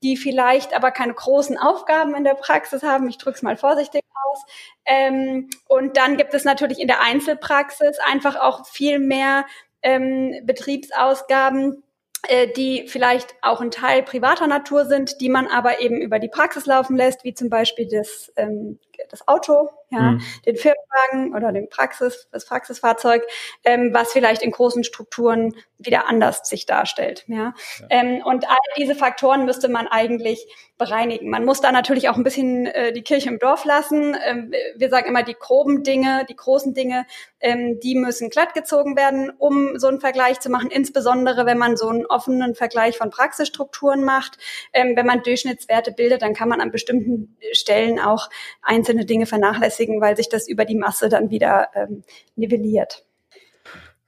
die 0.03 0.17
vielleicht 0.17 0.75
aber 0.75 0.91
keine 0.91 1.15
großen 1.15 1.59
Aufgaben 1.59 2.15
in 2.15 2.25
der 2.25 2.35
Praxis 2.35 2.83
haben. 2.83 3.09
Ich 3.09 3.19
drücke 3.19 3.37
es 3.37 3.43
mal 3.43 3.57
vorsichtig 3.57 4.02
aus. 4.33 4.45
Ähm, 4.85 5.51
und 5.69 5.97
dann 5.97 6.17
gibt 6.17 6.35
es 6.35 6.45
natürlich 6.45 6.81
in 6.81 6.89
der 6.89 7.01
Einzelpraxis 7.01 7.99
einfach 7.99 8.37
auch 8.37 8.67
viel 8.67 8.99
mehr 8.99 9.47
ähm, 9.83 10.41
Betriebsausgaben, 10.45 11.83
äh, 12.29 12.49
die 12.49 12.87
vielleicht 12.87 13.35
auch 13.43 13.61
ein 13.61 13.71
Teil 13.71 14.03
privater 14.03 14.47
Natur 14.47 14.87
sind, 14.87 15.21
die 15.21 15.29
man 15.29 15.49
aber 15.49 15.81
eben 15.81 16.01
über 16.01 16.19
die 16.19 16.29
Praxis 16.29 16.67
laufen 16.67 16.97
lässt, 16.97 17.25
wie 17.25 17.35
zum 17.35 17.49
Beispiel 17.49 17.89
das, 17.89 18.33
ähm, 18.37 18.79
das 19.11 19.27
Auto, 19.29 19.69
ja, 19.91 20.13
mhm. 20.13 20.23
den 20.47 20.57
Firmenwagen 20.57 21.35
oder 21.35 21.53
den 21.53 21.69
Praxis, 21.69 22.29
das 22.33 22.47
Praxisfahrzeug, 22.47 23.23
ähm, 23.65 23.91
was 23.93 24.13
vielleicht 24.13 24.43
in 24.43 24.51
großen 24.51 24.85
Strukturen 24.85 25.55
wieder 25.79 26.09
anders 26.09 26.49
sich 26.49 26.67
darstellt. 26.67 27.25
Ja. 27.27 27.55
ja. 27.81 27.87
Ähm, 27.91 28.23
und 28.25 28.49
all 28.49 28.57
diese 28.77 28.95
Faktoren 28.95 29.45
müsste 29.45 29.69
man 29.69 29.89
eigentlich 29.89 30.47
bereinigen. 30.79 31.31
Man 31.31 31.45
muss 31.45 31.61
da 31.61 31.73
natürlich 31.73 32.09
auch 32.09 32.17
ein 32.17 32.25
bisschen 32.25 32.67
äh, 32.67 32.93
die 32.93 33.03
Kirche 33.03 33.29
im 33.29 33.39
Dorf 33.39 33.65
lassen. 33.65 34.17
Ähm, 34.25 34.53
wir 34.77 34.89
sagen 34.91 35.09
immer, 35.09 35.23
die 35.23 35.37
groben 35.39 35.83
Dinge, 35.83 36.27
die 36.29 36.37
großen 36.37 36.75
Dinge, 36.75 37.07
ähm, 37.41 37.79
die 37.81 37.95
müssen 37.95 38.31
glattgezogen 38.31 38.97
werden, 38.97 39.31
um 39.39 39.79
so 39.79 39.89
einen 39.89 40.01
Vergleich 40.01 40.41
zu 40.41 40.51
machen, 40.51 40.71
insbesondere 40.71 41.47
wenn 41.47 41.59
man 41.59 41.77
so 41.77 41.89
einen 41.89 42.07
offenen 42.07 42.55
Vergleich 42.55 42.99
von 42.99 43.11
Praxisstrukturen 43.11 44.05
macht. 44.05 44.39
Ähm, 44.73 44.97
wenn 44.97 45.07
man 45.07 45.23
Durchschnittswerte 45.23 45.93
bildet, 45.93 46.23
dann 46.23 46.35
kann 46.35 46.49
man 46.49 46.61
an 46.61 46.71
bestimmten 46.71 47.37
Stellen 47.53 47.99
auch 47.99 48.29
einzelne 48.63 48.92
Dinge 49.05 49.27
vernachlässigen 49.27 49.43
vernachlässigen, 49.43 50.01
weil 50.01 50.17
sich 50.17 50.29
das 50.29 50.49
über 50.49 50.65
die 50.65 50.77
Masse 50.77 51.09
dann 51.09 51.31
wieder 51.31 51.69
ähm, 51.75 52.03
nivelliert. 52.37 53.05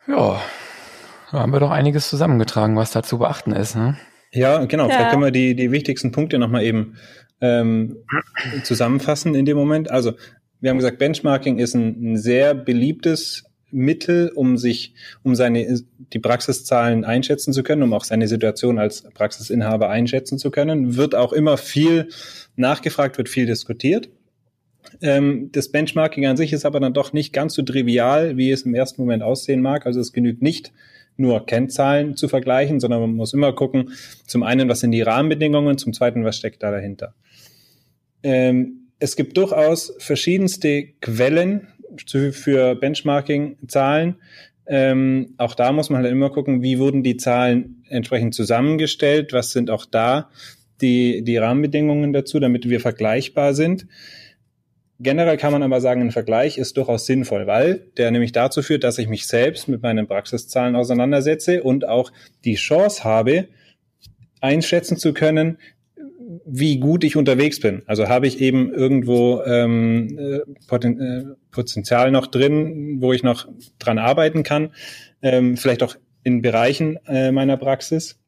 Ja, 0.06 0.40
da 1.32 1.38
haben 1.40 1.52
wir 1.52 1.60
doch 1.60 1.70
einiges 1.70 2.08
zusammengetragen, 2.08 2.76
was 2.76 2.92
da 2.92 3.02
zu 3.02 3.18
beachten 3.18 3.52
ist. 3.52 3.74
Ne? 3.74 3.96
Ja, 4.32 4.64
genau. 4.64 4.88
Ja. 4.88 4.94
Vielleicht 4.94 5.10
können 5.10 5.22
wir 5.22 5.30
die, 5.30 5.54
die 5.54 5.70
wichtigsten 5.70 6.12
Punkte 6.12 6.38
nochmal 6.38 6.62
eben 6.62 6.96
ähm, 7.40 8.04
zusammenfassen 8.62 9.34
in 9.34 9.44
dem 9.44 9.56
Moment. 9.56 9.90
Also, 9.90 10.12
wir 10.60 10.70
haben 10.70 10.78
gesagt, 10.78 10.98
Benchmarking 10.98 11.58
ist 11.58 11.74
ein, 11.74 12.12
ein 12.12 12.16
sehr 12.16 12.54
beliebtes 12.54 13.44
Mittel, 13.70 14.30
um 14.34 14.56
sich, 14.56 14.94
um 15.24 15.34
seine, 15.34 15.80
die 16.12 16.18
Praxiszahlen 16.20 17.04
einschätzen 17.04 17.52
zu 17.52 17.62
können, 17.62 17.82
um 17.82 17.92
auch 17.92 18.04
seine 18.04 18.28
Situation 18.28 18.78
als 18.78 19.02
Praxisinhaber 19.14 19.90
einschätzen 19.90 20.38
zu 20.38 20.50
können. 20.50 20.96
Wird 20.96 21.14
auch 21.14 21.32
immer 21.32 21.56
viel 21.56 22.08
nachgefragt, 22.56 23.18
wird 23.18 23.28
viel 23.28 23.46
diskutiert. 23.46 24.10
Ähm, 25.00 25.50
das 25.52 25.70
Benchmarking 25.70 26.26
an 26.26 26.36
sich 26.36 26.52
ist 26.52 26.64
aber 26.64 26.80
dann 26.80 26.94
doch 26.94 27.12
nicht 27.12 27.32
ganz 27.32 27.54
so 27.54 27.62
trivial, 27.62 28.36
wie 28.36 28.50
es 28.50 28.62
im 28.62 28.74
ersten 28.74 29.02
Moment 29.02 29.22
aussehen 29.22 29.60
mag. 29.60 29.86
Also 29.86 30.00
es 30.00 30.12
genügt 30.12 30.42
nicht 30.42 30.72
nur 31.16 31.46
Kennzahlen 31.46 32.16
zu 32.16 32.28
vergleichen, 32.28 32.80
sondern 32.80 33.00
man 33.00 33.14
muss 33.14 33.34
immer 33.34 33.52
gucken, 33.52 33.90
zum 34.26 34.42
einen, 34.42 34.68
was 34.68 34.80
sind 34.80 34.92
die 34.92 35.02
Rahmenbedingungen, 35.02 35.78
zum 35.78 35.92
zweiten, 35.92 36.24
was 36.24 36.36
steckt 36.36 36.62
da 36.62 36.70
dahinter. 36.70 37.14
Ähm, 38.22 38.88
es 38.98 39.16
gibt 39.16 39.36
durchaus 39.36 39.94
verschiedenste 39.98 40.88
Quellen 41.00 41.68
für 42.06 42.74
Benchmarking-Zahlen. 42.74 44.16
Ähm, 44.66 45.34
auch 45.36 45.54
da 45.54 45.72
muss 45.72 45.90
man 45.90 46.02
halt 46.02 46.10
immer 46.10 46.30
gucken, 46.30 46.62
wie 46.62 46.78
wurden 46.78 47.02
die 47.02 47.16
Zahlen 47.16 47.84
entsprechend 47.88 48.34
zusammengestellt, 48.34 49.32
was 49.32 49.52
sind 49.52 49.70
auch 49.70 49.84
da 49.84 50.30
die, 50.80 51.22
die 51.22 51.36
Rahmenbedingungen 51.36 52.12
dazu, 52.12 52.40
damit 52.40 52.68
wir 52.68 52.80
vergleichbar 52.80 53.54
sind. 53.54 53.86
Generell 55.00 55.36
kann 55.36 55.52
man 55.52 55.62
aber 55.62 55.80
sagen, 55.80 56.02
ein 56.02 56.12
Vergleich 56.12 56.56
ist 56.56 56.76
durchaus 56.76 57.06
sinnvoll, 57.06 57.46
weil 57.46 57.86
der 57.96 58.10
nämlich 58.10 58.32
dazu 58.32 58.62
führt, 58.62 58.84
dass 58.84 58.98
ich 58.98 59.08
mich 59.08 59.26
selbst 59.26 59.66
mit 59.68 59.82
meinen 59.82 60.06
Praxiszahlen 60.06 60.76
auseinandersetze 60.76 61.62
und 61.62 61.86
auch 61.88 62.12
die 62.44 62.54
Chance 62.54 63.02
habe, 63.02 63.48
einschätzen 64.40 64.96
zu 64.96 65.12
können, 65.12 65.58
wie 66.46 66.78
gut 66.78 67.04
ich 67.04 67.16
unterwegs 67.16 67.60
bin. 67.60 67.82
Also 67.86 68.08
habe 68.08 68.26
ich 68.26 68.40
eben 68.40 68.72
irgendwo 68.72 69.42
ähm, 69.42 70.18
äh, 70.18 70.40
Poten 70.68 71.00
äh, 71.00 71.24
Potenzial 71.50 72.10
noch 72.10 72.26
drin, 72.26 73.00
wo 73.00 73.12
ich 73.12 73.22
noch 73.22 73.48
dran 73.78 73.98
arbeiten 73.98 74.42
kann, 74.42 74.74
ähm, 75.22 75.56
vielleicht 75.56 75.82
auch 75.82 75.96
in 76.22 76.42
Bereichen 76.42 76.98
äh, 77.06 77.32
meiner 77.32 77.56
Praxis. 77.56 78.18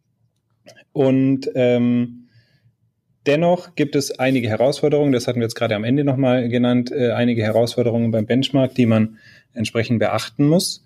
Und 0.92 1.50
ähm, 1.54 2.25
Dennoch 3.26 3.74
gibt 3.74 3.96
es 3.96 4.18
einige 4.18 4.48
Herausforderungen, 4.48 5.12
das 5.12 5.26
hatten 5.26 5.40
wir 5.40 5.46
jetzt 5.46 5.56
gerade 5.56 5.74
am 5.74 5.84
Ende 5.84 6.04
nochmal 6.04 6.48
genannt, 6.48 6.92
äh, 6.92 7.10
einige 7.10 7.42
Herausforderungen 7.42 8.12
beim 8.12 8.26
Benchmark, 8.26 8.74
die 8.74 8.86
man 8.86 9.18
entsprechend 9.52 9.98
beachten 9.98 10.46
muss. 10.46 10.84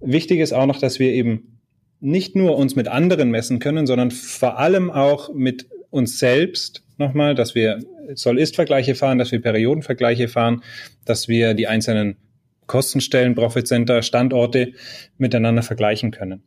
Wichtig 0.00 0.40
ist 0.40 0.52
auch 0.52 0.66
noch, 0.66 0.80
dass 0.80 0.98
wir 0.98 1.12
eben 1.12 1.60
nicht 2.00 2.34
nur 2.34 2.56
uns 2.56 2.74
mit 2.74 2.88
anderen 2.88 3.30
messen 3.30 3.58
können, 3.58 3.86
sondern 3.86 4.10
vor 4.10 4.58
allem 4.58 4.90
auch 4.90 5.32
mit 5.32 5.66
uns 5.90 6.18
selbst 6.18 6.82
nochmal, 6.96 7.34
dass 7.34 7.54
wir 7.54 7.80
Soll-Ist-Vergleiche 8.14 8.94
fahren, 8.94 9.18
dass 9.18 9.30
wir 9.30 9.40
Periodenvergleiche 9.40 10.28
fahren, 10.28 10.62
dass 11.04 11.28
wir 11.28 11.54
die 11.54 11.68
einzelnen 11.68 12.16
Kostenstellen, 12.66 13.34
Profit 13.34 13.68
Center, 13.68 14.02
Standorte 14.02 14.72
miteinander 15.18 15.62
vergleichen 15.62 16.10
können. 16.10 16.42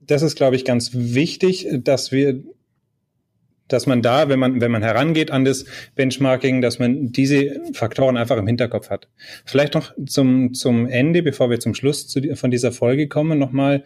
Das 0.00 0.22
ist, 0.22 0.36
glaube 0.36 0.56
ich, 0.56 0.64
ganz 0.64 0.90
wichtig, 0.94 1.68
dass 1.82 2.10
wir 2.10 2.42
dass 3.68 3.86
man 3.86 4.02
da, 4.02 4.28
wenn 4.28 4.38
man, 4.38 4.60
wenn 4.60 4.70
man 4.70 4.82
herangeht 4.82 5.30
an 5.30 5.44
das 5.44 5.64
Benchmarking, 5.94 6.60
dass 6.60 6.78
man 6.78 7.12
diese 7.12 7.60
Faktoren 7.72 8.16
einfach 8.16 8.36
im 8.36 8.46
Hinterkopf 8.46 8.90
hat. 8.90 9.08
Vielleicht 9.44 9.74
noch 9.74 9.92
zum, 10.06 10.52
zum 10.54 10.86
Ende, 10.86 11.22
bevor 11.22 11.50
wir 11.50 11.60
zum 11.60 11.74
Schluss 11.74 12.06
zu, 12.06 12.20
von 12.36 12.50
dieser 12.50 12.72
Folge 12.72 13.08
kommen, 13.08 13.38
nochmal 13.38 13.84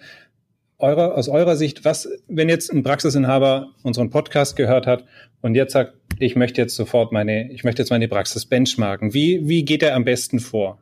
eurer, 0.79 1.17
aus 1.17 1.29
eurer 1.29 1.57
Sicht, 1.57 1.85
was, 1.85 2.09
wenn 2.29 2.49
jetzt 2.49 2.73
ein 2.73 2.83
Praxisinhaber 2.83 3.71
unseren 3.83 4.11
Podcast 4.11 4.57
gehört 4.57 4.87
hat 4.87 5.05
und 5.41 5.55
jetzt 5.55 5.73
sagt, 5.73 5.95
ich 6.19 6.37
möchte 6.37 6.61
jetzt 6.61 6.77
sofort 6.77 7.13
meine, 7.13 7.51
ich 7.53 7.65
möchte 7.65 7.83
jetzt 7.83 7.91
meine 7.91 8.09
Praxis 8.09 8.47
benchmarken. 8.47 9.15
Wie, 9.15 9.49
wie 9.49 9.65
geht 9.65 9.83
er 9.83 9.95
am 9.95 10.05
besten 10.05 10.41
vor? 10.41 10.79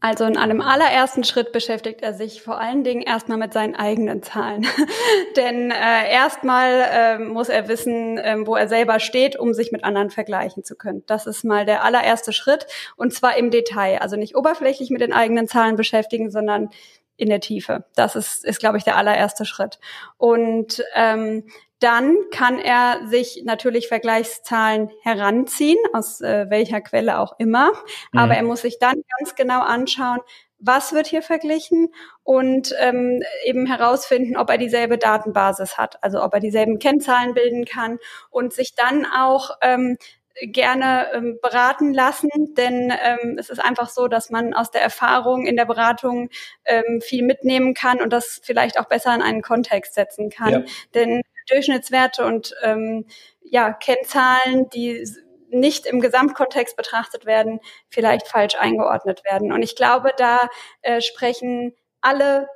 Also 0.00 0.24
in 0.24 0.36
einem 0.36 0.60
allerersten 0.60 1.24
Schritt 1.24 1.50
beschäftigt 1.50 2.02
er 2.02 2.14
sich 2.14 2.40
vor 2.40 2.60
allen 2.60 2.84
Dingen 2.84 3.02
erstmal 3.02 3.36
mit 3.36 3.52
seinen 3.52 3.74
eigenen 3.74 4.22
Zahlen. 4.22 4.64
Denn 5.36 5.72
äh, 5.72 6.12
erstmal 6.12 6.86
äh, 6.90 7.18
muss 7.18 7.48
er 7.48 7.66
wissen, 7.66 8.16
äh, 8.16 8.36
wo 8.46 8.54
er 8.54 8.68
selber 8.68 9.00
steht, 9.00 9.36
um 9.36 9.54
sich 9.54 9.72
mit 9.72 9.82
anderen 9.82 10.10
vergleichen 10.10 10.62
zu 10.62 10.76
können. 10.76 11.02
Das 11.06 11.26
ist 11.26 11.42
mal 11.44 11.66
der 11.66 11.82
allererste 11.82 12.32
Schritt 12.32 12.66
und 12.96 13.12
zwar 13.12 13.36
im 13.36 13.50
Detail. 13.50 13.98
Also 14.00 14.16
nicht 14.16 14.36
oberflächlich 14.36 14.90
mit 14.90 15.00
den 15.00 15.12
eigenen 15.12 15.48
Zahlen 15.48 15.74
beschäftigen, 15.74 16.30
sondern 16.30 16.70
in 17.16 17.28
der 17.28 17.40
Tiefe. 17.40 17.84
Das 17.96 18.14
ist, 18.14 18.44
ist 18.44 18.60
glaube 18.60 18.78
ich, 18.78 18.84
der 18.84 18.96
allererste 18.96 19.44
Schritt. 19.44 19.80
Und 20.16 20.84
ähm, 20.94 21.44
dann 21.80 22.16
kann 22.30 22.58
er 22.58 23.06
sich 23.06 23.42
natürlich 23.44 23.88
Vergleichszahlen 23.88 24.90
heranziehen, 25.02 25.78
aus 25.92 26.20
äh, 26.20 26.46
welcher 26.48 26.80
Quelle 26.80 27.18
auch 27.20 27.38
immer. 27.38 27.72
Mhm. 28.12 28.18
Aber 28.18 28.34
er 28.34 28.42
muss 28.42 28.62
sich 28.62 28.78
dann 28.78 29.02
ganz 29.18 29.36
genau 29.36 29.60
anschauen, 29.60 30.20
was 30.58 30.92
wird 30.92 31.06
hier 31.06 31.22
verglichen 31.22 31.92
und 32.24 32.74
ähm, 32.80 33.22
eben 33.44 33.66
herausfinden, 33.66 34.36
ob 34.36 34.50
er 34.50 34.58
dieselbe 34.58 34.98
Datenbasis 34.98 35.78
hat, 35.78 36.02
also 36.02 36.22
ob 36.22 36.34
er 36.34 36.40
dieselben 36.40 36.78
Kennzahlen 36.78 37.34
bilden 37.34 37.64
kann 37.64 37.98
und 38.30 38.52
sich 38.52 38.74
dann 38.74 39.06
auch 39.06 39.50
ähm, 39.62 39.96
gerne 40.42 41.08
ähm, 41.12 41.38
beraten 41.42 41.92
lassen, 41.92 42.30
denn 42.56 42.92
ähm, 43.02 43.36
es 43.38 43.50
ist 43.50 43.58
einfach 43.58 43.88
so, 43.88 44.08
dass 44.08 44.30
man 44.30 44.54
aus 44.54 44.70
der 44.70 44.82
Erfahrung 44.82 45.46
in 45.46 45.56
der 45.56 45.64
Beratung 45.64 46.30
ähm, 46.64 47.00
viel 47.00 47.24
mitnehmen 47.24 47.74
kann 47.74 48.00
und 48.00 48.12
das 48.12 48.40
vielleicht 48.42 48.78
auch 48.78 48.86
besser 48.86 49.14
in 49.14 49.22
einen 49.22 49.42
Kontext 49.42 49.94
setzen 49.94 50.30
kann. 50.30 50.52
Ja. 50.52 50.62
Denn 50.94 51.22
Durchschnittswerte 51.48 52.24
und 52.24 52.54
ähm, 52.62 53.06
ja, 53.42 53.72
Kennzahlen, 53.72 54.68
die 54.70 55.06
nicht 55.50 55.86
im 55.86 56.00
Gesamtkontext 56.00 56.76
betrachtet 56.76 57.24
werden, 57.24 57.60
vielleicht 57.88 58.28
falsch 58.28 58.54
eingeordnet 58.56 59.24
werden. 59.24 59.52
Und 59.52 59.62
ich 59.62 59.76
glaube, 59.76 60.12
da 60.16 60.48
äh, 60.82 61.00
sprechen 61.00 61.74
alle 62.00 62.48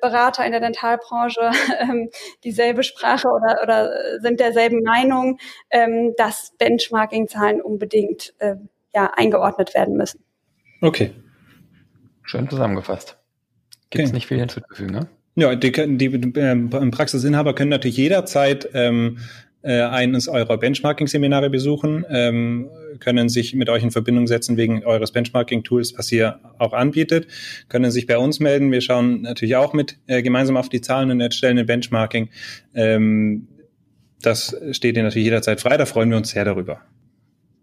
Berater 0.00 0.44
in 0.44 0.52
der 0.52 0.60
Dentalbranche 0.60 1.50
ähm, 1.80 2.10
dieselbe 2.44 2.82
Sprache 2.82 3.28
oder, 3.28 3.62
oder 3.62 4.20
sind 4.20 4.40
derselben 4.40 4.82
Meinung, 4.82 5.38
ähm, 5.70 6.14
dass 6.16 6.52
Benchmarking-Zahlen 6.58 7.60
unbedingt 7.60 8.34
äh, 8.38 8.56
ja, 8.94 9.12
eingeordnet 9.16 9.74
werden 9.74 9.96
müssen. 9.96 10.20
Okay. 10.80 11.12
Schön 12.22 12.48
zusammengefasst. 12.48 13.16
Gibt 13.90 14.04
es 14.04 14.10
okay. 14.10 14.16
nicht 14.16 14.26
viel 14.26 14.38
hinzuzufügen, 14.38 14.92
ne? 14.92 15.08
Ja, 15.34 15.54
die, 15.54 15.70
die 15.70 16.06
äh, 16.06 16.90
Praxisinhaber 16.90 17.54
können 17.54 17.70
natürlich 17.70 17.96
jederzeit 17.96 18.68
ähm, 18.74 19.18
äh, 19.62 19.82
eines 19.82 20.28
eurer 20.28 20.56
Benchmarking-Seminare 20.56 21.50
besuchen, 21.50 22.04
ähm, 22.10 22.70
können 23.00 23.28
sich 23.28 23.54
mit 23.54 23.68
euch 23.68 23.82
in 23.82 23.90
Verbindung 23.90 24.26
setzen 24.26 24.56
wegen 24.56 24.84
eures 24.84 25.12
Benchmarking-Tools, 25.12 25.94
was 25.98 26.12
ihr 26.12 26.38
auch 26.58 26.72
anbietet, 26.72 27.26
können 27.68 27.90
sich 27.90 28.06
bei 28.06 28.18
uns 28.18 28.40
melden. 28.40 28.70
Wir 28.70 28.80
schauen 28.80 29.22
natürlich 29.22 29.56
auch 29.56 29.72
mit 29.72 29.98
äh, 30.06 30.22
gemeinsam 30.22 30.56
auf 30.56 30.68
die 30.68 30.80
Zahlen 30.80 31.10
und 31.10 31.20
erstellen 31.20 31.58
ein 31.58 31.66
Benchmarking. 31.66 32.30
Ähm, 32.74 33.48
das 34.22 34.56
steht 34.72 34.96
ihr 34.96 35.02
natürlich 35.02 35.24
jederzeit 35.24 35.60
frei, 35.60 35.76
da 35.76 35.86
freuen 35.86 36.10
wir 36.10 36.16
uns 36.16 36.30
sehr 36.30 36.44
darüber. 36.44 36.80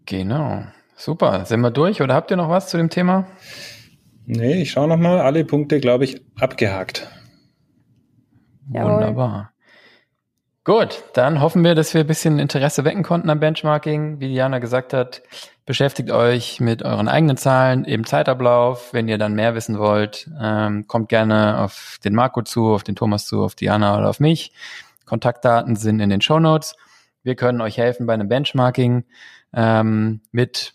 Genau. 0.06 0.64
Super. 0.96 1.44
Sind 1.44 1.60
wir 1.60 1.70
durch 1.70 2.00
oder 2.00 2.14
habt 2.14 2.30
ihr 2.30 2.36
noch 2.36 2.48
was 2.48 2.68
zu 2.68 2.78
dem 2.78 2.88
Thema? 2.88 3.26
Nee, 4.24 4.62
ich 4.62 4.70
schaue 4.70 4.88
nochmal. 4.88 5.20
Alle 5.20 5.44
Punkte, 5.44 5.78
glaube 5.78 6.04
ich, 6.04 6.22
abgehakt. 6.38 7.08
Jawohl. 8.72 8.94
Wunderbar. 8.94 9.52
Gut, 10.66 11.04
dann 11.12 11.40
hoffen 11.40 11.62
wir, 11.62 11.76
dass 11.76 11.94
wir 11.94 12.00
ein 12.00 12.08
bisschen 12.08 12.40
Interesse 12.40 12.84
wecken 12.84 13.04
konnten 13.04 13.30
am 13.30 13.38
Benchmarking. 13.38 14.18
Wie 14.18 14.26
Diana 14.26 14.58
gesagt 14.58 14.92
hat, 14.92 15.22
beschäftigt 15.64 16.10
euch 16.10 16.58
mit 16.58 16.82
euren 16.82 17.06
eigenen 17.06 17.36
Zahlen 17.36 17.84
im 17.84 18.04
Zeitablauf. 18.04 18.92
Wenn 18.92 19.06
ihr 19.06 19.16
dann 19.16 19.34
mehr 19.34 19.54
wissen 19.54 19.78
wollt, 19.78 20.28
ähm, 20.42 20.88
kommt 20.88 21.08
gerne 21.08 21.60
auf 21.60 22.00
den 22.02 22.16
Marco 22.16 22.42
zu, 22.42 22.74
auf 22.74 22.82
den 22.82 22.96
Thomas 22.96 23.26
zu, 23.26 23.44
auf 23.44 23.54
Diana 23.54 23.96
oder 23.96 24.08
auf 24.08 24.18
mich. 24.18 24.50
Kontaktdaten 25.04 25.76
sind 25.76 26.00
in 26.00 26.10
den 26.10 26.20
Show 26.20 26.40
Notes. 26.40 26.74
Wir 27.22 27.36
können 27.36 27.60
euch 27.60 27.78
helfen 27.78 28.08
bei 28.08 28.14
einem 28.14 28.28
Benchmarking 28.28 29.04
ähm, 29.54 30.20
mit 30.32 30.74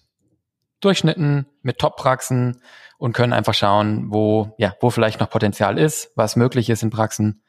Durchschnitten, 0.80 1.47
mit 1.63 1.80
Top-Praxen 1.80 2.62
und 2.97 3.12
können 3.12 3.34
einfach 3.34 3.56
schauen, 3.56 4.06
wo, 4.10 4.56
ja, 4.58 4.73
wo 4.80 4.89
vielleicht 4.89 5.19
noch 5.19 5.30
Potenzial 5.30 5.77
ist, 5.77 6.13
was 6.15 6.38
möglich 6.38 6.69
ist 6.69 6.82
in 6.82 6.91
Praxen 6.91 7.41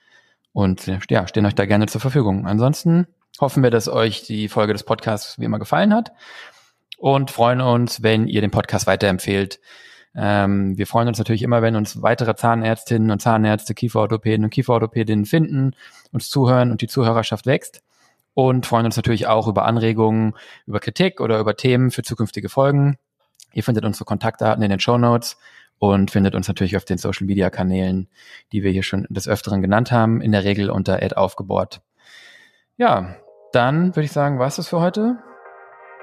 und 0.52 0.86
ja, 1.08 1.26
stehen 1.26 1.46
euch 1.46 1.54
da 1.54 1.66
gerne 1.66 1.86
zur 1.86 2.00
Verfügung. 2.00 2.46
Ansonsten 2.46 3.06
hoffen 3.40 3.62
wir, 3.62 3.70
dass 3.70 3.88
euch 3.88 4.22
die 4.22 4.48
Folge 4.48 4.72
des 4.72 4.84
Podcasts 4.84 5.38
wie 5.38 5.44
immer 5.44 5.58
gefallen 5.58 5.94
hat 5.94 6.12
und 6.98 7.30
freuen 7.30 7.60
uns, 7.60 8.02
wenn 8.02 8.28
ihr 8.28 8.40
den 8.40 8.50
Podcast 8.50 8.86
weiterempfehlt. 8.86 9.60
Ähm, 10.14 10.76
wir 10.76 10.86
freuen 10.86 11.08
uns 11.08 11.18
natürlich 11.18 11.42
immer, 11.42 11.62
wenn 11.62 11.74
uns 11.74 12.02
weitere 12.02 12.36
Zahnärztinnen 12.36 13.10
und 13.10 13.22
Zahnärzte, 13.22 13.74
Kieferorthopäden 13.74 14.44
und 14.44 14.50
Kieferorthopädinnen 14.50 15.24
finden, 15.24 15.74
uns 16.12 16.28
zuhören 16.28 16.70
und 16.70 16.82
die 16.82 16.88
Zuhörerschaft 16.88 17.46
wächst. 17.46 17.82
Und 18.34 18.64
freuen 18.64 18.86
uns 18.86 18.96
natürlich 18.96 19.26
auch 19.26 19.46
über 19.46 19.66
Anregungen, 19.66 20.34
über 20.66 20.80
Kritik 20.80 21.20
oder 21.20 21.38
über 21.38 21.54
Themen 21.54 21.90
für 21.90 22.02
zukünftige 22.02 22.48
Folgen. 22.48 22.96
Ihr 23.52 23.62
findet 23.62 23.84
unsere 23.84 24.06
Kontaktdaten 24.06 24.62
in 24.62 24.70
den 24.70 24.80
Show 24.80 24.96
Notes 24.96 25.36
und 25.82 26.12
findet 26.12 26.36
uns 26.36 26.46
natürlich 26.46 26.76
auf 26.76 26.84
den 26.84 26.96
Social 26.96 27.26
Media 27.26 27.50
Kanälen, 27.50 28.06
die 28.52 28.62
wir 28.62 28.70
hier 28.70 28.84
schon 28.84 29.04
des 29.10 29.26
Öfteren 29.26 29.62
genannt 29.62 29.90
haben, 29.90 30.20
in 30.20 30.30
der 30.30 30.44
Regel 30.44 30.70
unter 30.70 31.02
Ad 31.02 31.16
aufgebohrt. 31.16 31.80
Ja, 32.76 33.16
dann 33.50 33.88
würde 33.96 34.04
ich 34.04 34.12
sagen, 34.12 34.38
war 34.38 34.46
es 34.46 34.54
das 34.54 34.68
für 34.68 34.78
heute. 34.78 35.16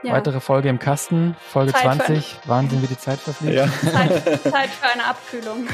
Ja. 0.04 0.12
Weitere 0.12 0.42
Folge 0.42 0.68
im 0.68 0.80
Kasten, 0.80 1.38
Folge 1.40 1.72
Zeit 1.72 1.96
20. 1.96 2.40
Wahnsinn, 2.46 2.82
wie 2.82 2.88
die 2.88 2.98
Zeit 2.98 3.20
verfliegt. 3.20 3.56
Ja. 3.56 3.70
Zeit, 3.90 4.44
Zeit, 4.44 4.70
für 4.70 4.90
eine 4.92 5.06
Abkühlung. 5.06 5.68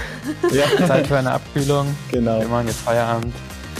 Ja. 0.52 0.86
Zeit 0.86 1.08
für 1.08 1.18
eine 1.18 1.32
Abkühlung. 1.32 1.96
Genau. 2.12 2.39
Wir 2.39 2.48
machen 2.48 2.68
jetzt 2.68 2.82
Feierabend 2.82 3.34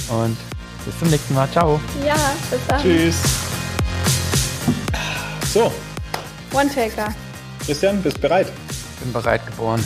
und 0.10 0.38
bis 0.86 0.98
zum 0.98 1.10
nächsten 1.12 1.36
Mal. 1.36 1.48
Ciao. 1.52 1.80
Ja, 2.04 2.16
bis 2.50 2.66
dann. 2.68 2.82
Tschüss. 2.82 3.22
So. 5.54 5.72
One-Taker. 6.52 7.14
Christian, 7.64 8.02
bist 8.02 8.20
bereit? 8.20 8.52
Bin 9.06 9.14
bereit 9.14 9.46
geboren. 9.46 9.86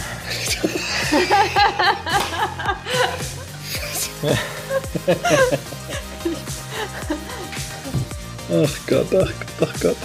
ach 8.49 8.75
Gott, 8.87 9.07
ach 9.07 9.11
Gott, 9.11 9.33
ach 9.61 9.73
Gott. 9.81 9.97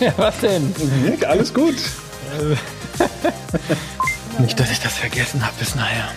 Ja, 0.00 0.12
was 0.16 0.38
denn? 0.40 0.74
Alles 1.26 1.54
gut. 1.54 1.76
Nicht, 4.38 4.58
dass 4.58 4.70
ich 4.70 4.80
das 4.80 4.94
vergessen 4.94 5.44
habe 5.44 5.54
bis 5.58 5.74
nachher. 5.74 6.08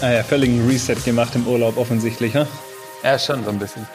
Ah 0.00 0.10
ja, 0.10 0.22
völligen 0.22 0.66
Reset 0.68 0.96
gemacht 1.04 1.34
im 1.34 1.46
Urlaub 1.46 1.76
offensichtlich, 1.76 2.34
ha? 2.36 2.46
Ja, 3.02 3.18
schon 3.18 3.44
so 3.44 3.50
ein 3.50 3.58
bisschen. 3.58 3.86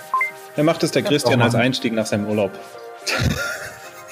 Er 0.56 0.64
macht 0.64 0.84
es 0.84 0.92
der 0.92 1.04
Christian 1.04 1.42
als 1.42 1.56
Einstieg 1.56 1.94
nach 1.94 2.06
seinem 2.06 2.28
Urlaub. 2.28 2.52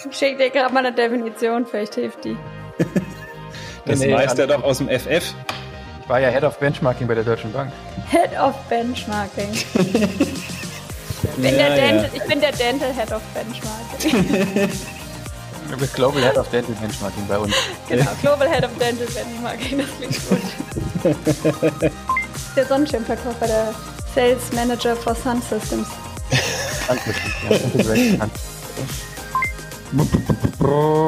Ich 0.12 0.18
schicke 0.18 0.38
dir 0.38 0.50
gerade 0.50 0.74
mal 0.74 0.86
eine 0.86 0.96
Definition, 0.96 1.66
vielleicht 1.66 1.96
hilft 1.96 2.24
die. 2.26 2.38
das 3.86 4.00
nee, 4.00 4.14
weiß 4.14 4.36
der 4.36 4.48
doch 4.48 4.64
aus 4.64 4.80
dem 4.80 4.90
FF. 4.90 5.34
Ich 6.02 6.10
war 6.10 6.20
ja 6.20 6.30
Head 6.30 6.44
of 6.44 6.58
Benchmarking 6.60 7.08
bei 7.08 7.16
der 7.16 7.24
Deutschen 7.24 7.52
Bank. 7.54 7.72
Head 8.10 8.38
of 8.40 8.56
Benchmarking. 8.68 9.52
ich, 9.54 9.66
bin 11.38 11.44
ja, 11.44 11.52
der 11.52 11.76
Dental, 11.76 12.04
ja. 12.04 12.10
ich 12.14 12.24
bin 12.24 12.42
der 12.42 12.52
Dental 12.52 12.94
Head 12.94 13.12
of 13.14 13.22
Benchmarking. 13.34 14.70
Du 15.72 15.78
bist 15.78 15.94
Global 15.96 16.22
Head 16.22 16.38
of 16.38 16.50
Dental 16.50 16.76
Benchmarking 16.76 17.28
bei 17.28 17.38
uns. 17.38 17.54
Genau, 17.88 18.12
Global 18.22 18.50
Head 18.50 18.66
of 18.66 18.78
Dental 18.78 19.08
Benchmarking, 19.08 19.78
das 19.80 19.88
klingt 19.98 20.30
gut. 20.30 21.92
der 22.56 22.66
Sonnenschirmverkäufer, 22.66 23.48
der 23.48 23.74
Sales 24.14 24.52
Manager 24.54 24.96
for 24.96 25.16
Sun 25.16 25.42
Systems. 25.42 25.88
Danke. 26.88 27.14
Ja, 27.50 28.28
Pro 30.58 31.04